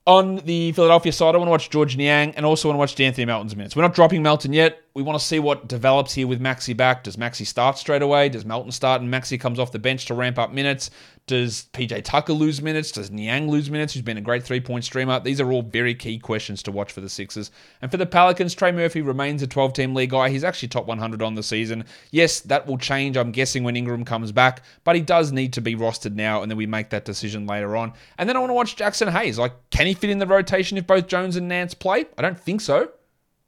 On 0.06 0.36
the 0.36 0.70
Philadelphia 0.72 1.12
side, 1.12 1.34
I 1.34 1.38
want 1.38 1.48
to 1.48 1.50
watch 1.50 1.70
George 1.70 1.96
Niang 1.96 2.34
and 2.36 2.44
also 2.44 2.68
want 2.68 2.76
to 2.76 2.78
watch 2.78 2.94
D'Anthony 2.94 3.24
Melton's 3.24 3.56
minutes. 3.56 3.74
We're 3.74 3.82
not 3.82 3.94
dropping 3.94 4.22
Melton 4.22 4.52
yet. 4.52 4.82
We 4.94 5.02
want 5.02 5.18
to 5.18 5.24
see 5.24 5.38
what 5.38 5.66
develops 5.66 6.12
here 6.12 6.26
with 6.26 6.42
Maxey 6.42 6.74
back. 6.74 7.04
Does 7.04 7.16
Maxey 7.16 7.46
start 7.46 7.78
straight 7.78 8.02
away? 8.02 8.28
Does 8.28 8.44
Melton 8.44 8.70
start 8.70 9.00
and 9.00 9.10
Maxey 9.10 9.38
comes 9.38 9.58
off 9.58 9.72
the 9.72 9.78
bench 9.78 10.04
to 10.06 10.14
ramp 10.14 10.38
up 10.38 10.52
minutes? 10.52 10.90
Does 11.26 11.68
PJ 11.72 12.04
Tucker 12.04 12.34
lose 12.34 12.60
minutes? 12.60 12.92
Does 12.92 13.10
Niang 13.10 13.48
lose 13.48 13.70
minutes, 13.70 13.94
who's 13.94 14.02
been 14.02 14.18
a 14.18 14.20
great 14.20 14.42
three 14.42 14.60
point 14.60 14.84
streamer? 14.84 15.18
These 15.20 15.40
are 15.40 15.50
all 15.50 15.62
very 15.62 15.94
key 15.94 16.18
questions 16.18 16.62
to 16.64 16.70
watch 16.70 16.92
for 16.92 17.00
the 17.00 17.08
Sixers. 17.08 17.50
And 17.80 17.90
for 17.90 17.96
the 17.96 18.04
Pelicans, 18.04 18.54
Trey 18.54 18.72
Murphy 18.72 19.00
remains 19.00 19.42
a 19.42 19.46
12 19.46 19.72
team 19.72 19.94
league 19.94 20.10
guy. 20.10 20.28
He's 20.28 20.44
actually 20.44 20.68
top 20.68 20.86
100 20.86 21.22
on 21.22 21.34
the 21.34 21.42
season. 21.42 21.86
Yes, 22.10 22.40
that 22.40 22.66
will 22.66 22.76
change, 22.76 23.16
I'm 23.16 23.32
guessing, 23.32 23.64
when 23.64 23.74
Ingram 23.74 24.04
comes 24.04 24.32
back, 24.32 24.64
but 24.84 24.96
he 24.96 25.00
does 25.00 25.32
need 25.32 25.54
to 25.54 25.62
be 25.62 25.74
rostered 25.74 26.14
now, 26.14 26.42
and 26.42 26.50
then 26.50 26.58
we 26.58 26.66
make 26.66 26.90
that 26.90 27.06
decision 27.06 27.46
later 27.46 27.74
on. 27.74 27.94
And 28.18 28.28
then 28.28 28.36
I 28.36 28.40
want 28.40 28.50
to 28.50 28.54
watch 28.54 28.76
Jaxson 28.76 29.10
Hayes. 29.10 29.38
Like, 29.38 29.52
can 29.70 29.86
he 29.86 29.94
fit 29.94 30.10
in 30.10 30.18
the 30.18 30.26
rotation 30.26 30.76
if 30.76 30.86
both 30.86 31.06
Jones 31.06 31.36
and 31.36 31.48
Nance 31.48 31.72
play? 31.72 32.04
I 32.18 32.22
don't 32.22 32.38
think 32.38 32.60
so, 32.60 32.90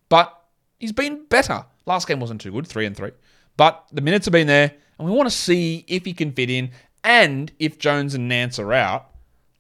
but 0.09 0.35
he's 0.79 0.93
been 0.93 1.27
better. 1.27 1.67
Last 1.85 2.09
game 2.09 2.21
wasn't 2.21 2.41
too 2.41 2.53
good, 2.53 2.67
3 2.67 2.87
and 2.87 2.97
3. 2.97 3.11
But 3.59 3.85
the 3.93 4.01
minutes 4.01 4.25
have 4.25 4.33
been 4.33 4.47
there, 4.47 4.73
and 4.99 5.07
we 5.07 5.15
want 5.15 5.29
to 5.29 5.37
see 5.37 5.85
if 5.89 6.07
he 6.07 6.15
can 6.15 6.33
fit 6.33 6.49
in 6.49 6.71
and 7.07 7.53
if 7.61 7.79
Jones 7.79 8.15
and 8.15 8.29
Nance 8.29 8.59
are 8.59 8.73
out, 8.73 9.07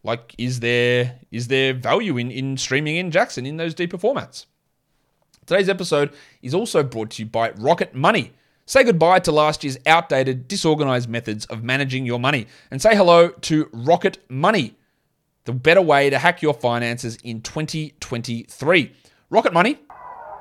like 0.03 0.35
is 0.37 0.61
there 0.61 1.21
is 1.31 1.49
there 1.49 1.73
value 1.73 2.19
in 2.19 2.31
in 2.31 2.57
streaming 2.59 2.97
in 2.97 3.11
Jaxson 3.11 3.47
in 3.47 3.57
those 3.57 3.73
deeper 3.73 3.97
formats? 3.97 4.47
Today's 5.47 5.69
episode 5.69 6.12
is 6.43 6.55
also 6.55 6.83
brought 6.83 7.11
to 7.11 7.23
you 7.23 7.29
by 7.29 7.53
Rocket 7.53 7.95
Money. 7.95 8.33
Say 8.67 8.83
goodbye 8.83 9.21
to 9.21 9.31
last 9.31 9.62
year's 9.62 9.79
outdated, 9.87 10.49
disorganized 10.49 11.09
methods 11.09 11.47
of 11.47 11.62
managing 11.62 12.05
your 12.05 12.19
money 12.19 12.49
and 12.73 12.83
say 12.83 12.97
hello 12.97 13.29
to 13.29 13.71
Rocket 13.73 14.19
Money, 14.29 14.75
the 15.45 15.53
better 15.53 15.81
way 15.83 16.11
to 16.11 16.19
hack 16.19 16.43
your 16.43 16.53
finances 16.53 17.17
in 17.23 17.43
2023. 17.43 18.93
Rocket 19.31 19.53
Money 19.53 19.79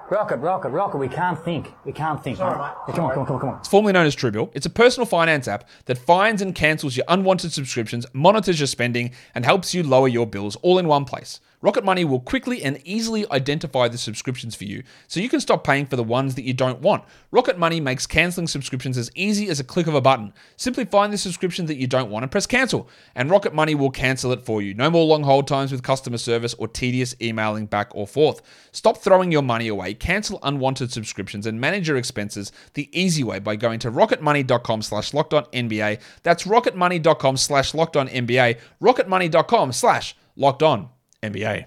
Rocket, 0.09 0.37
rocket, 0.37 0.69
rocket. 0.69 0.97
We 0.97 1.07
can't 1.07 1.43
think. 1.43 1.73
We 1.83 1.91
can't 1.91 2.23
think. 2.23 2.37
Sorry, 2.37 2.57
Hey, 2.85 2.93
come 2.93 3.05
on, 3.05 3.11
come 3.11 3.19
on, 3.21 3.25
come 3.25 3.35
on, 3.35 3.39
come 3.39 3.49
on. 3.49 3.57
It's 3.59 3.67
formerly 3.67 3.93
known 3.93 4.05
as 4.05 4.15
Truebill. 4.15 4.51
It's 4.53 4.67
a 4.67 4.69
personal 4.69 5.07
finance 5.07 5.47
app 5.47 5.67
that 5.85 5.97
finds 5.97 6.43
and 6.43 6.53
cancels 6.53 6.95
your 6.95 7.05
unwanted 7.07 7.51
subscriptions, 7.51 8.05
monitors 8.13 8.59
your 8.59 8.67
spending, 8.67 9.11
and 9.33 9.45
helps 9.45 9.73
you 9.73 9.81
lower 9.81 10.07
your 10.07 10.27
bills 10.27 10.57
all 10.57 10.77
in 10.77 10.87
one 10.87 11.05
place. 11.05 11.39
Rocket 11.65 11.83
Money 11.83 12.05
will 12.05 12.19
quickly 12.19 12.61
and 12.61 12.79
easily 12.85 13.25
identify 13.31 13.87
the 13.87 13.97
subscriptions 13.97 14.53
for 14.53 14.65
you 14.65 14.83
so 15.07 15.19
you 15.19 15.29
can 15.29 15.39
stop 15.39 15.63
paying 15.63 15.87
for 15.87 15.95
the 15.95 16.03
ones 16.03 16.35
that 16.35 16.43
you 16.43 16.53
don't 16.53 16.79
want. 16.79 17.03
Rocket 17.31 17.57
Money 17.57 17.79
makes 17.79 18.05
canceling 18.05 18.45
subscriptions 18.45 18.99
as 18.99 19.09
easy 19.15 19.49
as 19.49 19.59
a 19.59 19.63
click 19.63 19.87
of 19.87 19.95
a 19.95 19.99
button. 19.99 20.31
Simply 20.57 20.85
find 20.85 21.11
the 21.11 21.17
subscription 21.17 21.65
that 21.65 21.77
you 21.77 21.87
don't 21.87 22.11
want 22.11 22.21
and 22.21 22.31
press 22.31 22.45
cancel, 22.45 22.87
and 23.15 23.31
Rocket 23.31 23.55
Money 23.55 23.73
will 23.73 23.89
cancel 23.89 24.31
it 24.31 24.45
for 24.45 24.61
you. 24.61 24.75
No 24.75 24.91
more 24.91 25.05
long 25.05 25.23
hold 25.23 25.47
times 25.47 25.71
with 25.71 25.81
customer 25.81 26.19
service 26.19 26.53
or 26.53 26.67
tedious 26.67 27.15
emailing 27.19 27.65
back 27.65 27.89
or 27.95 28.05
forth. 28.05 28.43
Stop 28.71 28.99
throwing 28.99 29.31
your 29.31 29.41
money 29.41 29.67
away, 29.67 29.95
cancel 29.95 30.37
unwanted 30.43 30.91
subscriptions, 30.91 31.47
and 31.47 31.59
manage 31.59 31.87
your 31.87 31.97
expenses 31.97 32.51
the 32.75 32.91
easy 32.91 33.23
way 33.23 33.39
by 33.39 33.55
going 33.55 33.79
to 33.79 33.89
rocketmoney.com 33.89 34.83
slash 34.83 35.13
NBA. 35.13 35.99
That's 36.21 36.43
rocketmoney.com 36.43 37.37
slash 37.37 37.71
NBA. 37.71 38.59
rocketmoney.com 38.79 39.71
slash 39.71 40.15
locked 40.35 40.61
on 40.61 40.89
NBA. 41.29 41.65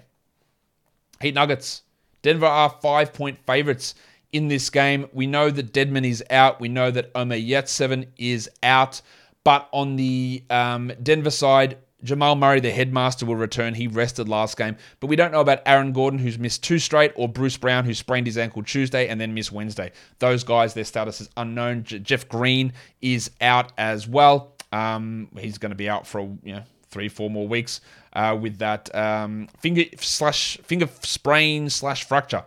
Heat 1.21 1.33
Nuggets. 1.33 1.83
Denver 2.21 2.45
are 2.45 2.69
five 2.81 3.13
point 3.13 3.39
favorites 3.45 3.95
in 4.31 4.47
this 4.47 4.69
game. 4.69 5.07
We 5.13 5.27
know 5.27 5.49
that 5.49 5.73
Dedmon 5.73 6.07
is 6.07 6.23
out. 6.29 6.59
We 6.59 6.69
know 6.69 6.91
that 6.91 7.11
Omer 7.15 7.37
Yurtseven 7.37 8.07
is 8.17 8.49
out. 8.61 9.01
But 9.43 9.69
on 9.71 9.95
the 9.95 10.43
um, 10.49 10.91
Denver 11.01 11.31
side, 11.31 11.77
Jamal 12.03 12.35
Murray, 12.35 12.59
the 12.59 12.71
headmaster, 12.71 13.25
will 13.25 13.35
return. 13.35 13.73
He 13.73 13.87
rested 13.87 14.29
last 14.29 14.57
game. 14.57 14.77
But 14.99 15.07
we 15.07 15.15
don't 15.15 15.31
know 15.31 15.41
about 15.41 15.61
Aaron 15.65 15.91
Gordon, 15.91 16.19
who's 16.19 16.39
missed 16.39 16.63
two 16.63 16.79
straight, 16.79 17.11
or 17.15 17.27
Bruce 17.27 17.57
Brown, 17.57 17.85
who 17.85 17.93
sprained 17.93 18.27
his 18.27 18.37
ankle 18.37 18.63
Tuesday 18.63 19.07
and 19.07 19.19
then 19.19 19.33
missed 19.33 19.51
Wednesday. 19.51 19.91
Those 20.19 20.43
guys, 20.43 20.73
their 20.73 20.83
status 20.83 21.19
is 21.21 21.29
unknown. 21.35 21.83
J- 21.83 21.99
Jeff 21.99 22.27
Green 22.29 22.73
is 23.01 23.31
out 23.41 23.71
as 23.77 24.07
well. 24.07 24.55
Um, 24.71 25.29
he's 25.39 25.57
going 25.57 25.71
to 25.71 25.75
be 25.75 25.89
out 25.89 26.05
for 26.05 26.21
you 26.43 26.53
know 26.53 26.63
three, 26.89 27.09
four 27.09 27.29
more 27.29 27.47
weeks 27.47 27.81
uh, 28.13 28.37
with 28.39 28.57
that 28.59 28.93
um, 28.95 29.47
finger 29.59 29.83
slash 29.99 30.57
finger 30.57 30.89
sprain 31.01 31.69
slash 31.69 32.03
fracture. 32.03 32.43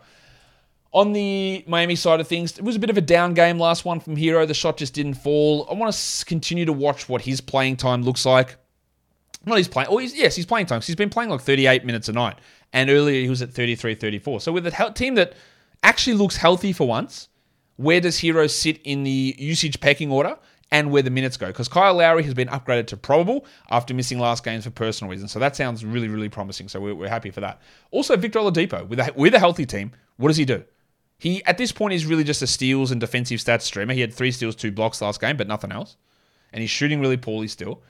On 0.91 1.11
the 1.11 1.63
Miami 1.67 1.95
side 1.95 2.19
of 2.19 2.27
things, 2.27 2.57
it 2.57 2.63
was 2.63 2.75
a 2.75 2.79
bit 2.79 2.91
of 2.91 2.97
a 2.97 3.01
down 3.01 3.33
game 3.33 3.57
last 3.57 3.83
one 3.83 3.99
from 3.99 4.15
Herro. 4.15 4.47
The 4.47 4.53
shot 4.53 4.77
just 4.77 4.93
didn't 4.93 5.15
fall. 5.15 5.67
I 5.69 5.73
want 5.73 5.91
to 5.91 6.25
continue 6.25 6.65
to 6.65 6.73
watch 6.73 7.09
what 7.09 7.23
his 7.23 7.41
playing 7.41 7.77
time 7.77 8.03
looks 8.03 8.25
like. 8.25 8.57
Not 9.45 9.57
his 9.57 9.67
playing. 9.67 9.89
Oh, 9.89 9.99
yes, 9.99 10.35
he's 10.35 10.45
playing 10.45 10.67
time. 10.67 10.81
He's 10.81 10.95
been 10.95 11.09
playing 11.09 11.31
like 11.31 11.41
38 11.41 11.83
minutes 11.83 12.09
a 12.09 12.13
night, 12.13 12.37
and 12.71 12.89
earlier 12.89 13.21
he 13.21 13.29
was 13.29 13.41
at 13.41 13.51
33, 13.51 13.95
34. 13.95 14.41
So 14.41 14.51
with 14.51 14.67
a 14.67 14.91
team 14.95 15.15
that 15.15 15.33
actually 15.81 16.15
looks 16.15 16.37
healthy 16.37 16.71
for 16.71 16.87
once, 16.87 17.27
where 17.77 17.99
does 17.99 18.19
Herro 18.19 18.49
sit 18.49 18.79
in 18.83 19.03
the 19.03 19.35
usage 19.37 19.79
pecking 19.79 20.11
order? 20.11 20.37
And 20.73 20.89
where 20.91 21.03
the 21.03 21.11
minutes 21.11 21.37
go. 21.37 21.47
Because 21.47 21.69
Kyle 21.69 21.93
Lowry 21.93 22.23
has 22.23 22.33
been 22.33 22.47
upgraded 22.49 22.87
to 22.87 22.97
probable 22.97 23.45
after 23.69 23.93
missing 23.93 24.17
last 24.17 24.43
games 24.43 24.63
for 24.63 24.71
personal 24.71 25.09
reasons. 25.09 25.31
So 25.31 25.37
that 25.37 25.55
sounds 25.55 25.85
really, 25.85 26.07
really 26.07 26.29
promising. 26.29 26.67
So 26.67 26.81
we're, 26.81 26.95
we're 26.95 27.09
happy 27.09 27.29
for 27.29 27.41
that. 27.41 27.61
Also, 27.91 28.17
Victor 28.17 28.39
Oladipo, 28.39 28.85
with 28.87 28.99
a, 28.99 29.13
with 29.15 29.35
a 29.35 29.39
healthy 29.39 29.67
team, 29.67 29.91
what 30.17 30.29
does 30.29 30.37
he 30.37 30.45
do? 30.45 30.63
He, 31.19 31.45
at 31.45 31.59
this 31.59 31.71
point, 31.71 31.93
is 31.93 32.07
really 32.07 32.23
just 32.23 32.41
a 32.41 32.47
steals 32.47 32.89
and 32.89 32.99
defensive 32.99 33.39
stats 33.39 33.61
streamer. 33.61 33.93
He 33.93 34.01
had 34.01 34.11
three 34.11 34.31
steals, 34.31 34.55
two 34.55 34.71
blocks 34.71 34.99
last 34.99 35.21
game, 35.21 35.37
but 35.37 35.47
nothing 35.47 35.71
else. 35.71 35.95
And 36.51 36.59
he's 36.59 36.71
shooting 36.71 36.99
really 36.99 37.17
poorly 37.17 37.47
still. 37.47 37.83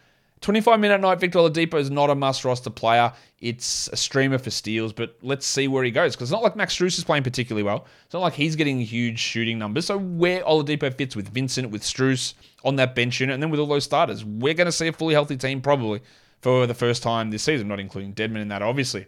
25 0.43 0.79
minute 0.79 0.99
night, 0.99 1.19
Victor 1.19 1.39
Oladipo 1.39 1.75
is 1.75 1.89
not 1.89 2.10
a 2.10 2.15
must 2.15 2.43
roster 2.43 2.69
player. 2.69 3.13
It's 3.39 3.88
a 3.93 3.95
streamer 3.95 4.38
for 4.38 4.51
steals, 4.51 4.91
but 4.91 5.15
let's 5.21 5.45
see 5.45 5.69
where 5.69 5.86
he 5.86 5.89
goes 5.89 6.15
because 6.15 6.29
it's 6.29 6.34
not 6.34 6.43
like 6.43 6.58
Max 6.58 6.77
Strus 6.77 6.97
is 6.97 7.06
playing 7.06 7.23
particularly 7.23 7.63
well. 7.63 7.86
It's 8.03 8.13
not 8.13 8.19
like 8.19 8.34
he's 8.34 8.58
getting 8.58 8.79
huge 8.79 9.19
shooting 9.19 9.58
numbers. 9.58 9.86
So 9.86 9.97
where 9.97 10.43
Oladipo 10.43 10.93
fits 10.93 11.15
with 11.15 11.29
Vincent, 11.29 11.71
with 11.71 11.82
Strus 11.82 12.34
on 12.65 12.75
that 12.75 12.93
bench 12.93 13.21
unit, 13.21 13.34
and 13.34 13.41
then 13.41 13.51
with 13.51 13.60
all 13.60 13.67
those 13.67 13.86
starters, 13.86 14.25
we're 14.25 14.53
going 14.53 14.65
to 14.65 14.71
see 14.71 14.88
a 14.88 14.93
fully 14.93 15.13
healthy 15.13 15.38
team 15.38 15.62
probably 15.62 16.01
for 16.41 16.67
the 16.67 16.73
first 16.73 17.01
time 17.01 17.32
this 17.32 17.43
season, 17.43 17.69
not 17.69 17.79
including 17.79 18.13
Dedmon 18.13 18.41
in 18.41 18.49
that, 18.49 18.62
obviously. 18.62 19.08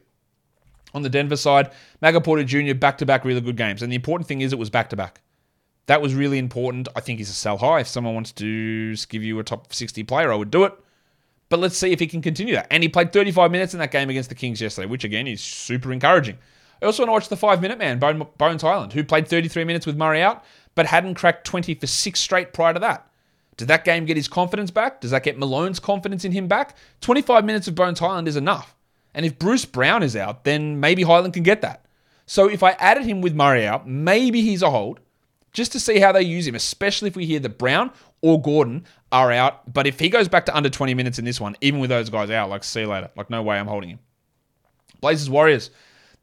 On 0.94 1.02
the 1.02 1.10
Denver 1.10 1.36
side, 1.36 1.72
Maga 2.02 2.22
Porter 2.22 2.46
Jr. 2.46 2.74
back 2.76 2.98
to 3.00 3.06
back 3.06 3.26
really 3.26 3.42
good 3.42 3.58
games, 3.58 3.82
and 3.82 3.92
the 3.92 3.98
important 3.98 4.30
thing 4.30 4.40
is 4.40 4.54
it 4.54 4.60
was 4.60 4.70
back 4.70 4.90
to 4.92 4.96
back. 4.96 5.20
That 5.88 6.02
was 6.02 6.16
really 6.16 6.38
important. 6.38 6.88
I 6.96 7.02
think 7.02 7.20
he's 7.20 7.30
a 7.30 7.34
sell 7.34 7.58
high. 7.58 7.82
If 7.82 7.88
someone 7.90 8.14
wants 8.14 8.32
to 8.34 8.96
give 9.10 9.22
you 9.22 9.38
a 9.40 9.44
top 9.44 9.74
60 9.74 10.02
player, 10.04 10.32
I 10.32 10.36
would 10.36 10.50
do 10.50 10.64
it. 10.64 10.74
But 11.50 11.60
let's 11.60 11.78
see 11.78 11.92
if 11.92 12.00
he 12.00 12.08
can 12.08 12.22
continue 12.22 12.56
that. 12.56 12.68
And 12.72 12.82
he 12.82 12.90
played 12.90 13.14
35 13.14 13.52
minutes 13.52 13.74
in 13.74 13.80
that 13.80 13.92
game 13.92 14.10
against 14.10 14.30
the 14.30 14.36
Kings 14.36 14.62
yesterday, 14.62 14.88
which 14.88 15.04
again 15.04 15.28
is 15.28 15.42
super 15.42 15.92
encouraging. 15.92 16.38
I 16.82 16.86
also 16.86 17.04
want 17.04 17.10
to 17.10 17.14
watch 17.14 17.30
the 17.30 17.38
five 17.38 17.62
minute 17.62 17.78
man, 17.78 18.00
Bones 18.00 18.62
Hyland, 18.62 18.94
who 18.94 19.04
played 19.04 19.28
33 19.28 19.64
minutes 19.64 19.86
with 19.86 19.98
Murray 19.98 20.22
out, 20.22 20.44
but 20.74 20.88
hadn't 20.88 21.16
cracked 21.16 21.46
20 21.46 21.76
for 21.76 21.88
six 21.88 22.20
straight 22.20 22.52
prior 22.52 22.74
to 22.74 22.80
that. 22.80 23.10
Did 23.58 23.70
that 23.70 23.86
game 23.86 24.06
get 24.06 24.18
his 24.18 24.28
confidence 24.28 24.72
back? 24.72 25.00
Does 25.00 25.12
that 25.12 25.24
get 25.24 25.38
Malone's 25.38 25.80
confidence 25.80 26.26
in 26.26 26.34
him 26.34 26.48
back? 26.48 26.76
25 27.02 27.46
minutes 27.46 27.68
of 27.68 27.76
Bones 27.76 28.00
Hyland 28.00 28.28
is 28.28 28.36
enough. 28.36 28.76
And 29.14 29.26
if 29.26 29.40
Bruce 29.40 29.64
Brown 29.64 30.04
is 30.04 30.16
out, 30.16 30.44
then 30.44 30.82
maybe 30.82 31.04
Hyland 31.04 31.34
can 31.34 31.44
get 31.44 31.62
that. 31.62 31.86
So 32.26 32.50
if 32.50 32.64
I 32.64 32.72
added 32.72 33.06
him 33.06 33.22
with 33.22 33.34
Murray 33.34 33.66
out, 33.66 33.88
maybe 33.88 34.42
he's 34.42 34.62
a 34.62 34.72
hold, 34.72 35.00
just 35.54 35.72
to 35.72 35.80
see 35.80 36.00
how 36.00 36.12
they 36.12 36.24
use 36.24 36.46
him, 36.46 36.56
especially 36.56 37.08
if 37.08 37.16
we 37.16 37.26
hear 37.26 37.40
that 37.40 37.58
Brown 37.58 37.92
or 38.22 38.42
Gordon 38.42 38.84
are 39.16 39.32
out. 39.32 39.74
But 39.74 39.88
if 39.88 39.98
he 40.00 40.10
goes 40.10 40.28
back 40.28 40.46
to 40.48 40.56
under 40.56 40.70
20 40.70 40.94
minutes 40.94 41.18
in 41.18 41.26
this 41.26 41.40
one, 41.40 41.56
even 41.62 41.80
with 41.80 41.90
those 41.90 42.10
guys 42.10 42.30
out, 42.30 42.50
like 42.50 42.64
see 42.64 42.82
you 42.82 42.88
later. 42.88 43.10
Like 43.16 43.30
no 43.30 43.42
way 43.42 43.58
I'm 43.58 43.68
holding 43.68 43.90
him. 43.90 44.00
Blazers 45.00 45.30
Warriors. 45.30 45.72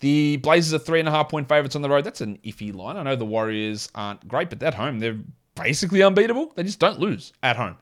The 0.01 0.37
Blazers 0.39 0.75
are 0.75 0.79
three 0.79 1.01
and 1.01 1.09
a 1.09 1.13
half 1.13 1.29
point 1.29 1.49
favorites 1.49 1.75
on 1.75 1.83
the 1.83 1.89
road. 1.89 2.05
That's 2.05 2.21
an 2.21 2.39
iffy 2.45 2.75
line. 2.75 2.97
I 2.97 3.03
know 3.03 3.17
the 3.17 3.25
Warriors 3.25 3.89
aren't 3.95 4.27
great, 4.29 4.51
but 4.51 4.63
at 4.63 4.75
home 4.75 4.99
they're 4.99 5.19
basically 5.55 6.03
unbeatable. 6.03 6.53
They 6.55 6.65
just 6.65 6.81
don't 6.81 7.01
lose 7.01 7.33
at 7.43 7.57
home. 7.57 7.77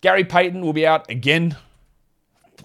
Gary 0.00 0.24
Payton 0.24 0.62
will 0.62 0.72
be 0.72 0.86
out 0.86 1.10
again. 1.10 1.56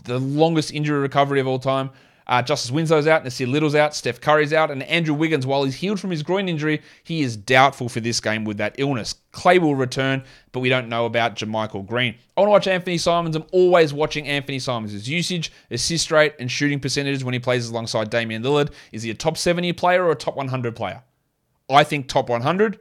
The 0.06 0.20
longest 0.20 0.72
injury 0.72 1.00
recovery 1.00 1.42
of 1.42 1.48
all 1.48 1.60
time. 1.60 1.90
Uh, 2.30 2.44
Justice 2.44 2.70
Winslow's 2.70 3.08
out, 3.08 3.26
Nassir 3.26 3.48
Little's 3.48 3.74
out, 3.74 3.96
Steph 3.96 4.22
Curry's 4.22 4.54
out, 4.54 4.70
and 4.70 4.84
Andrew 4.84 5.16
Wiggins, 5.16 5.48
while 5.48 5.64
he's 5.64 5.74
healed 5.74 6.00
from 6.00 6.12
his 6.12 6.22
groin 6.22 6.48
injury, 6.48 6.80
he 7.04 7.24
is 7.24 7.36
doubtful 7.36 7.90
for 7.90 8.02
this 8.02 8.22
game 8.22 8.46
with 8.46 8.58
that 8.58 8.76
illness. 8.78 9.16
Clay 9.32 9.58
will 9.58 9.74
return, 9.74 10.24
but 10.52 10.60
we 10.60 10.70
don't 10.70 10.90
know 10.90 11.08
about 11.08 11.36
JaMychal 11.36 11.88
Green. 11.88 12.14
I 12.38 12.42
want 12.42 12.64
to 12.64 12.70
watch 12.70 12.82
Anfernee 12.84 13.00
Simons. 13.00 13.36
I'm 13.36 13.46
always 13.52 13.96
watching 13.96 14.26
Anfernee 14.26 14.62
Simons. 14.62 14.92
His 14.92 15.10
usage, 15.10 15.52
assist 15.72 16.12
rate, 16.12 16.36
and 16.40 16.52
shooting 16.52 16.80
percentages 16.80 17.24
when 17.24 17.34
he 17.34 17.40
plays 17.40 17.68
alongside 17.68 18.12
Damian 18.12 18.44
Lillard. 18.44 18.72
Is 18.92 19.02
he 19.02 19.10
a 19.10 19.16
top 19.16 19.36
70 19.36 19.74
player 19.74 20.06
or 20.06 20.12
a 20.12 20.16
top 20.16 20.36
100 20.36 20.76
player? 20.76 21.02
I 21.68 21.84
think 21.84 22.08
top 22.08 22.30
100. 22.30 22.78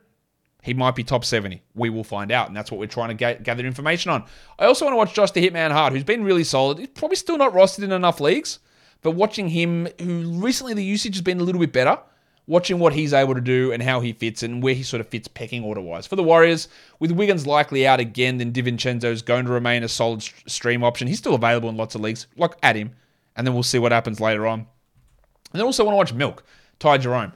He 0.62 0.74
might 0.74 0.94
be 0.94 1.04
top 1.04 1.24
70. 1.24 1.62
We 1.74 1.88
will 1.88 2.04
find 2.04 2.30
out, 2.30 2.48
and 2.48 2.56
that's 2.56 2.70
what 2.70 2.78
we're 2.78 2.86
trying 2.86 3.08
to 3.08 3.14
ga- 3.14 3.38
gather 3.42 3.64
information 3.64 4.10
on. 4.10 4.26
I 4.58 4.66
also 4.66 4.84
want 4.84 4.92
to 4.92 4.98
watch 4.98 5.14
Josh 5.14 5.30
the 5.30 5.48
Hitman 5.48 5.70
Hart, 5.70 5.94
who's 5.94 6.04
been 6.04 6.22
really 6.22 6.44
solid. 6.44 6.78
He's 6.78 6.88
probably 6.88 7.16
still 7.16 7.38
not 7.38 7.54
rostered 7.54 7.84
in 7.84 7.92
enough 7.92 8.20
leagues, 8.20 8.58
but 9.02 9.12
watching 9.12 9.48
him, 9.48 9.88
who 10.00 10.40
recently 10.42 10.74
the 10.74 10.84
usage 10.84 11.14
has 11.14 11.22
been 11.22 11.40
a 11.40 11.44
little 11.44 11.60
bit 11.60 11.72
better, 11.72 11.98
watching 12.46 12.78
what 12.78 12.94
he's 12.94 13.12
able 13.12 13.34
to 13.34 13.40
do 13.40 13.72
and 13.72 13.82
how 13.82 14.00
he 14.00 14.12
fits 14.12 14.42
and 14.42 14.62
where 14.62 14.74
he 14.74 14.82
sort 14.82 15.00
of 15.00 15.06
fits 15.08 15.28
pecking 15.28 15.62
order 15.62 15.80
wise. 15.80 16.06
For 16.06 16.16
the 16.16 16.22
Warriors, 16.22 16.68
with 16.98 17.12
Wiggins 17.12 17.46
likely 17.46 17.86
out 17.86 18.00
again, 18.00 18.38
then 18.38 18.52
DiVincenzo 18.52 19.04
is 19.04 19.22
going 19.22 19.44
to 19.44 19.52
remain 19.52 19.84
a 19.84 19.88
solid 19.88 20.22
stream 20.22 20.82
option. 20.82 21.06
He's 21.06 21.18
still 21.18 21.34
available 21.34 21.68
in 21.68 21.76
lots 21.76 21.94
of 21.94 22.00
leagues. 22.00 22.26
Like, 22.36 22.52
add 22.62 22.76
him, 22.76 22.92
and 23.36 23.46
then 23.46 23.54
we'll 23.54 23.62
see 23.62 23.78
what 23.78 23.92
happens 23.92 24.18
later 24.18 24.46
on. 24.46 24.60
And 24.60 25.60
then 25.60 25.62
also 25.62 25.84
want 25.84 25.94
to 25.94 25.98
watch 25.98 26.12
Milk, 26.14 26.42
Ty 26.78 26.98
Jerome. 26.98 27.32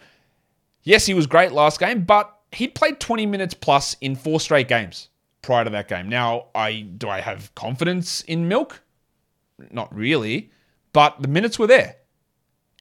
Yes, 0.83 1.07
he 1.07 1.14
was 1.14 1.27
great 1.27 1.53
last 1.53 1.79
game, 1.79 2.05
but 2.05 2.35
he'd 2.53 2.75
played 2.75 2.98
20 2.98 3.27
minutes 3.27 3.55
plus 3.55 3.96
in 4.01 4.16
four 4.16 4.40
straight 4.40 4.68
games 4.68 5.09
prior 5.42 5.64
to 5.64 5.70
that 5.70 5.88
game. 5.88 6.09
Now, 6.09 6.46
I 6.55 6.81
do 6.81 7.09
I 7.09 7.20
have 7.20 7.55
confidence 7.55 8.22
in 8.22 8.48
Milk? 8.48 8.83
Not 9.70 9.94
really, 9.94 10.51
but 10.92 11.20
the 11.20 11.28
minutes 11.28 11.59
were 11.59 11.66
there. 11.66 11.96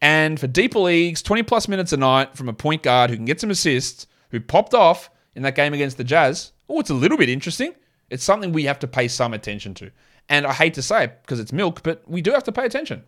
And 0.02 0.40
for 0.40 0.48
deeper 0.48 0.80
leagues, 0.80 1.22
20 1.22 1.44
plus 1.44 1.68
minutes 1.68 1.94
a 1.94 1.98
night 1.98 2.36
from 2.36 2.50
a 2.50 2.54
point 2.54 2.84
guard 2.84 3.10
who 3.10 3.16
can 3.16 3.26
get 3.26 3.40
some 3.40 3.52
assists, 3.52 4.08
who 4.32 4.40
popped 4.40 4.74
off 4.74 5.10
in 5.36 5.44
that 5.44 5.56
game 5.56 5.74
against 5.74 5.98
the 5.98 6.04
Jazz, 6.04 6.52
oh, 6.68 6.80
it's 6.80 6.90
a 6.90 6.96
little 6.96 7.18
bit 7.18 7.30
interesting. 7.30 7.74
It's 8.10 8.24
something 8.24 8.52
we 8.52 8.66
have 8.66 8.80
to 8.80 8.88
pay 8.88 9.08
some 9.08 9.34
attention 9.34 9.74
to. 9.76 9.92
And 10.28 10.46
I 10.46 10.54
hate 10.54 10.74
to 10.76 10.82
say 10.82 11.06
it 11.06 11.22
because 11.22 11.40
it's 11.40 11.54
milk, 11.54 11.84
but 11.84 12.04
we 12.08 12.22
do 12.22 12.32
have 12.32 12.44
to 12.46 12.52
pay 12.52 12.66
attention. 12.66 13.04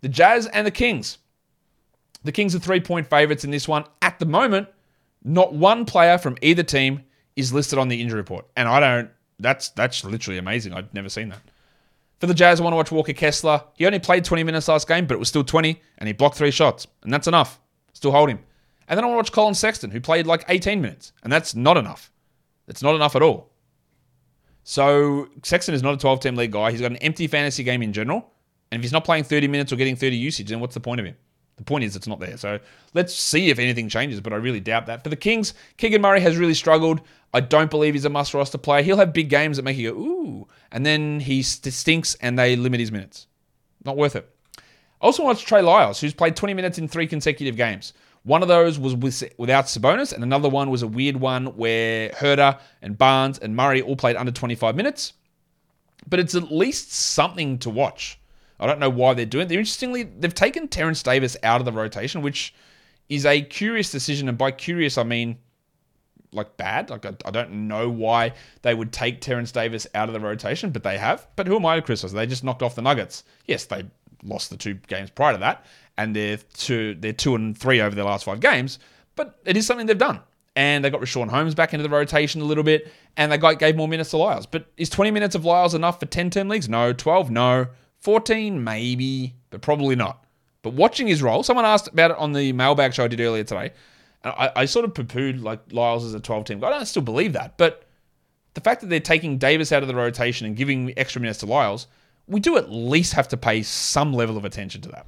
The 0.00 0.08
Jazz 0.08 0.46
and 0.48 0.66
the 0.66 0.70
Kings. 0.70 1.18
The 2.24 2.32
Kings 2.32 2.54
are 2.54 2.58
three 2.58 2.80
point 2.80 3.08
favorites 3.08 3.44
in 3.44 3.50
this 3.50 3.66
one. 3.66 3.84
At 4.02 4.18
the 4.18 4.26
moment, 4.26 4.68
not 5.24 5.54
one 5.54 5.84
player 5.84 6.18
from 6.18 6.36
either 6.42 6.62
team 6.62 7.02
is 7.36 7.52
listed 7.52 7.78
on 7.78 7.88
the 7.88 8.00
injury 8.00 8.18
report. 8.18 8.46
And 8.56 8.68
I 8.68 8.80
don't, 8.80 9.10
that's, 9.38 9.70
that's 9.70 10.04
literally 10.04 10.38
amazing. 10.38 10.74
I've 10.74 10.92
never 10.92 11.08
seen 11.08 11.30
that. 11.30 11.40
For 12.22 12.28
the 12.28 12.34
Jazz, 12.34 12.60
I 12.60 12.62
want 12.62 12.72
to 12.72 12.76
watch 12.76 12.92
Walker 12.92 13.12
Kessler. 13.12 13.64
He 13.74 13.84
only 13.84 13.98
played 13.98 14.24
20 14.24 14.44
minutes 14.44 14.68
last 14.68 14.86
game, 14.86 15.06
but 15.06 15.14
it 15.14 15.18
was 15.18 15.26
still 15.26 15.42
20, 15.42 15.82
and 15.98 16.06
he 16.06 16.12
blocked 16.12 16.36
three 16.36 16.52
shots. 16.52 16.86
And 17.02 17.12
that's 17.12 17.26
enough. 17.26 17.60
Still 17.94 18.12
hold 18.12 18.30
him. 18.30 18.38
And 18.86 18.96
then 18.96 19.02
I 19.02 19.08
want 19.08 19.16
to 19.16 19.22
watch 19.22 19.32
Collin 19.32 19.54
Sexton, 19.54 19.90
who 19.90 20.00
played 20.00 20.24
like 20.24 20.44
18 20.48 20.80
minutes. 20.80 21.12
And 21.24 21.32
that's 21.32 21.56
not 21.56 21.76
enough. 21.76 22.12
That's 22.68 22.80
not 22.80 22.94
enough 22.94 23.16
at 23.16 23.22
all. 23.22 23.50
So 24.62 25.30
Sexton 25.42 25.74
is 25.74 25.82
not 25.82 25.94
a 25.94 25.96
12 25.96 26.20
team 26.20 26.36
league 26.36 26.52
guy. 26.52 26.70
He's 26.70 26.80
got 26.80 26.92
an 26.92 26.96
empty 26.98 27.26
fantasy 27.26 27.64
game 27.64 27.82
in 27.82 27.92
general. 27.92 28.30
And 28.70 28.78
if 28.78 28.84
he's 28.84 28.92
not 28.92 29.04
playing 29.04 29.24
30 29.24 29.48
minutes 29.48 29.72
or 29.72 29.76
getting 29.76 29.96
30 29.96 30.16
usage, 30.16 30.48
then 30.48 30.60
what's 30.60 30.74
the 30.74 30.80
point 30.80 31.00
of 31.00 31.06
him? 31.06 31.16
The 31.62 31.66
point 31.66 31.84
is, 31.84 31.94
it's 31.94 32.08
not 32.08 32.18
there. 32.18 32.36
So 32.36 32.58
let's 32.92 33.14
see 33.14 33.48
if 33.48 33.60
anything 33.60 33.88
changes, 33.88 34.20
but 34.20 34.32
I 34.32 34.36
really 34.36 34.58
doubt 34.58 34.86
that. 34.86 35.04
For 35.04 35.10
the 35.10 35.16
Kings, 35.16 35.54
Keegan 35.76 36.02
Murray 36.02 36.18
has 36.18 36.36
really 36.36 36.54
struggled. 36.54 37.02
I 37.32 37.38
don't 37.38 37.70
believe 37.70 37.94
he's 37.94 38.04
a 38.04 38.10
must 38.10 38.34
roster 38.34 38.58
player. 38.58 38.82
He'll 38.82 38.96
have 38.96 39.12
big 39.12 39.28
games 39.28 39.58
that 39.58 39.62
make 39.62 39.76
you 39.76 39.92
go, 39.92 39.96
ooh, 39.96 40.48
and 40.72 40.84
then 40.84 41.20
he 41.20 41.40
stinks 41.40 42.16
and 42.16 42.36
they 42.36 42.56
limit 42.56 42.80
his 42.80 42.90
minutes. 42.90 43.28
Not 43.84 43.96
worth 43.96 44.16
it. 44.16 44.28
I 44.58 44.62
also 45.06 45.22
watched 45.22 45.46
Trey 45.46 45.62
Lyles, 45.62 46.00
who's 46.00 46.12
played 46.12 46.34
20 46.34 46.52
minutes 46.52 46.78
in 46.78 46.88
three 46.88 47.06
consecutive 47.06 47.56
games. 47.56 47.92
One 48.24 48.42
of 48.42 48.48
those 48.48 48.76
was 48.76 48.96
with, 48.96 49.22
without 49.38 49.66
Sabonis, 49.66 50.12
and 50.12 50.24
another 50.24 50.48
one 50.48 50.68
was 50.68 50.82
a 50.82 50.88
weird 50.88 51.14
one 51.14 51.46
where 51.56 52.08
Huerter 52.08 52.58
and 52.82 52.98
Barnes 52.98 53.38
and 53.38 53.54
Murray 53.54 53.82
all 53.82 53.94
played 53.94 54.16
under 54.16 54.32
25 54.32 54.74
minutes. 54.74 55.12
But 56.08 56.18
it's 56.18 56.34
at 56.34 56.50
least 56.50 56.92
something 56.92 57.58
to 57.60 57.70
watch. 57.70 58.18
I 58.62 58.66
don't 58.66 58.78
know 58.78 58.90
why 58.90 59.14
they're 59.14 59.26
doing 59.26 59.46
it. 59.46 59.48
They're 59.48 59.58
interestingly, 59.58 60.04
they've 60.04 60.34
taken 60.34 60.68
Terence 60.68 61.02
Davis 61.02 61.36
out 61.42 61.60
of 61.60 61.64
the 61.64 61.72
rotation, 61.72 62.22
which 62.22 62.54
is 63.08 63.26
a 63.26 63.42
curious 63.42 63.90
decision. 63.90 64.28
And 64.28 64.38
by 64.38 64.52
curious, 64.52 64.96
I 64.96 65.02
mean 65.02 65.38
like 66.32 66.56
bad. 66.56 66.90
Like 66.90 67.04
I, 67.06 67.14
I 67.24 67.30
don't 67.30 67.68
know 67.68 67.88
why 67.88 68.32
they 68.62 68.74
would 68.74 68.92
take 68.92 69.20
Terence 69.20 69.52
Davis 69.52 69.86
out 69.94 70.08
of 70.08 70.14
the 70.14 70.20
rotation, 70.20 70.70
but 70.70 70.82
they 70.82 70.98
have. 70.98 71.26
But 71.36 71.46
who 71.46 71.56
am 71.56 71.66
I 71.66 71.76
to 71.76 71.82
criticize? 71.82 72.12
They 72.12 72.26
just 72.26 72.44
knocked 72.44 72.62
off 72.62 72.74
the 72.74 72.82
Nuggets. 72.82 73.24
Yes, 73.46 73.64
they 73.66 73.84
lost 74.22 74.50
the 74.50 74.56
two 74.56 74.74
games 74.74 75.10
prior 75.10 75.32
to 75.32 75.38
that, 75.38 75.66
and 75.98 76.14
they're 76.14 76.38
two 76.54 76.96
they're 76.98 77.12
two 77.12 77.34
and 77.34 77.56
three 77.56 77.80
over 77.80 77.94
their 77.94 78.04
last 78.04 78.24
five 78.24 78.40
games. 78.40 78.78
But 79.14 79.38
it 79.44 79.56
is 79.56 79.66
something 79.66 79.86
they've 79.86 79.98
done. 79.98 80.20
And 80.54 80.84
they 80.84 80.90
got 80.90 81.00
Richaun 81.00 81.30
Holmes 81.30 81.54
back 81.54 81.72
into 81.72 81.82
the 81.82 81.88
rotation 81.88 82.42
a 82.42 82.44
little 82.44 82.64
bit, 82.64 82.92
and 83.16 83.32
they 83.32 83.38
got 83.38 83.58
gave 83.58 83.76
more 83.76 83.88
minutes 83.88 84.10
to 84.10 84.18
Lyles. 84.18 84.46
But 84.46 84.66
is 84.76 84.90
20 84.90 85.10
minutes 85.10 85.34
of 85.34 85.44
Lyles 85.44 85.74
enough 85.74 85.98
for 85.98 86.06
10 86.06 86.30
term 86.30 86.48
leagues? 86.48 86.68
No. 86.68 86.92
12? 86.92 87.30
No. 87.30 87.68
14, 88.02 88.62
maybe, 88.62 89.34
but 89.50 89.62
probably 89.62 89.96
not. 89.96 90.24
But 90.62 90.74
watching 90.74 91.06
his 91.06 91.22
role, 91.22 91.42
someone 91.42 91.64
asked 91.64 91.88
about 91.88 92.12
it 92.12 92.18
on 92.18 92.32
the 92.32 92.52
mailbag 92.52 92.94
show 92.94 93.04
I 93.04 93.08
did 93.08 93.20
earlier 93.20 93.44
today. 93.44 93.72
And 94.22 94.34
I, 94.36 94.52
I 94.56 94.64
sort 94.64 94.84
of 94.84 94.94
poo 94.94 95.04
pooed 95.04 95.42
like 95.42 95.60
Lyles 95.72 96.04
as 96.04 96.14
a 96.14 96.20
12 96.20 96.44
team. 96.44 96.64
I 96.64 96.70
don't 96.70 96.86
still 96.86 97.02
believe 97.02 97.32
that. 97.32 97.56
But 97.56 97.84
the 98.54 98.60
fact 98.60 98.80
that 98.80 98.88
they're 98.88 99.00
taking 99.00 99.38
Davis 99.38 99.72
out 99.72 99.82
of 99.82 99.88
the 99.88 99.94
rotation 99.94 100.46
and 100.46 100.56
giving 100.56 100.92
extra 100.96 101.20
minutes 101.20 101.40
to 101.40 101.46
Lyles, 101.46 101.86
we 102.26 102.40
do 102.40 102.56
at 102.56 102.70
least 102.70 103.14
have 103.14 103.28
to 103.28 103.36
pay 103.36 103.62
some 103.62 104.12
level 104.12 104.36
of 104.36 104.44
attention 104.44 104.80
to 104.82 104.88
that. 104.90 105.06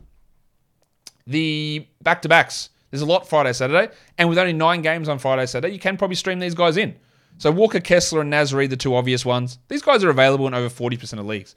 The 1.26 1.87
back 2.02 2.22
to 2.22 2.28
backs, 2.28 2.70
there's 2.90 3.02
a 3.02 3.07
lot 3.07 3.28
Friday, 3.28 3.52
Saturday. 3.52 3.92
And 4.18 4.28
with 4.28 4.38
only 4.38 4.52
nine 4.52 4.83
games 4.83 5.09
on 5.09 5.18
Friday, 5.18 5.46
Saturday, 5.46 5.74
you 5.74 5.80
can 5.80 5.96
probably 5.96 6.16
stream 6.16 6.38
these 6.38 6.54
guys 6.54 6.76
in. 6.76 6.94
So 7.38 7.50
Walker 7.50 7.80
Kessler 7.80 8.20
and 8.20 8.30
Naz 8.30 8.54
Reid, 8.54 8.70
the 8.70 8.76
two 8.76 8.94
obvious 8.94 9.24
ones. 9.24 9.59
These 9.68 9.83
guys 9.83 10.04
are 10.04 10.11
available 10.11 10.46
in 10.46 10.54
over 10.54 10.68
40% 10.68 11.18
of 11.18 11.26
leagues. 11.26 11.57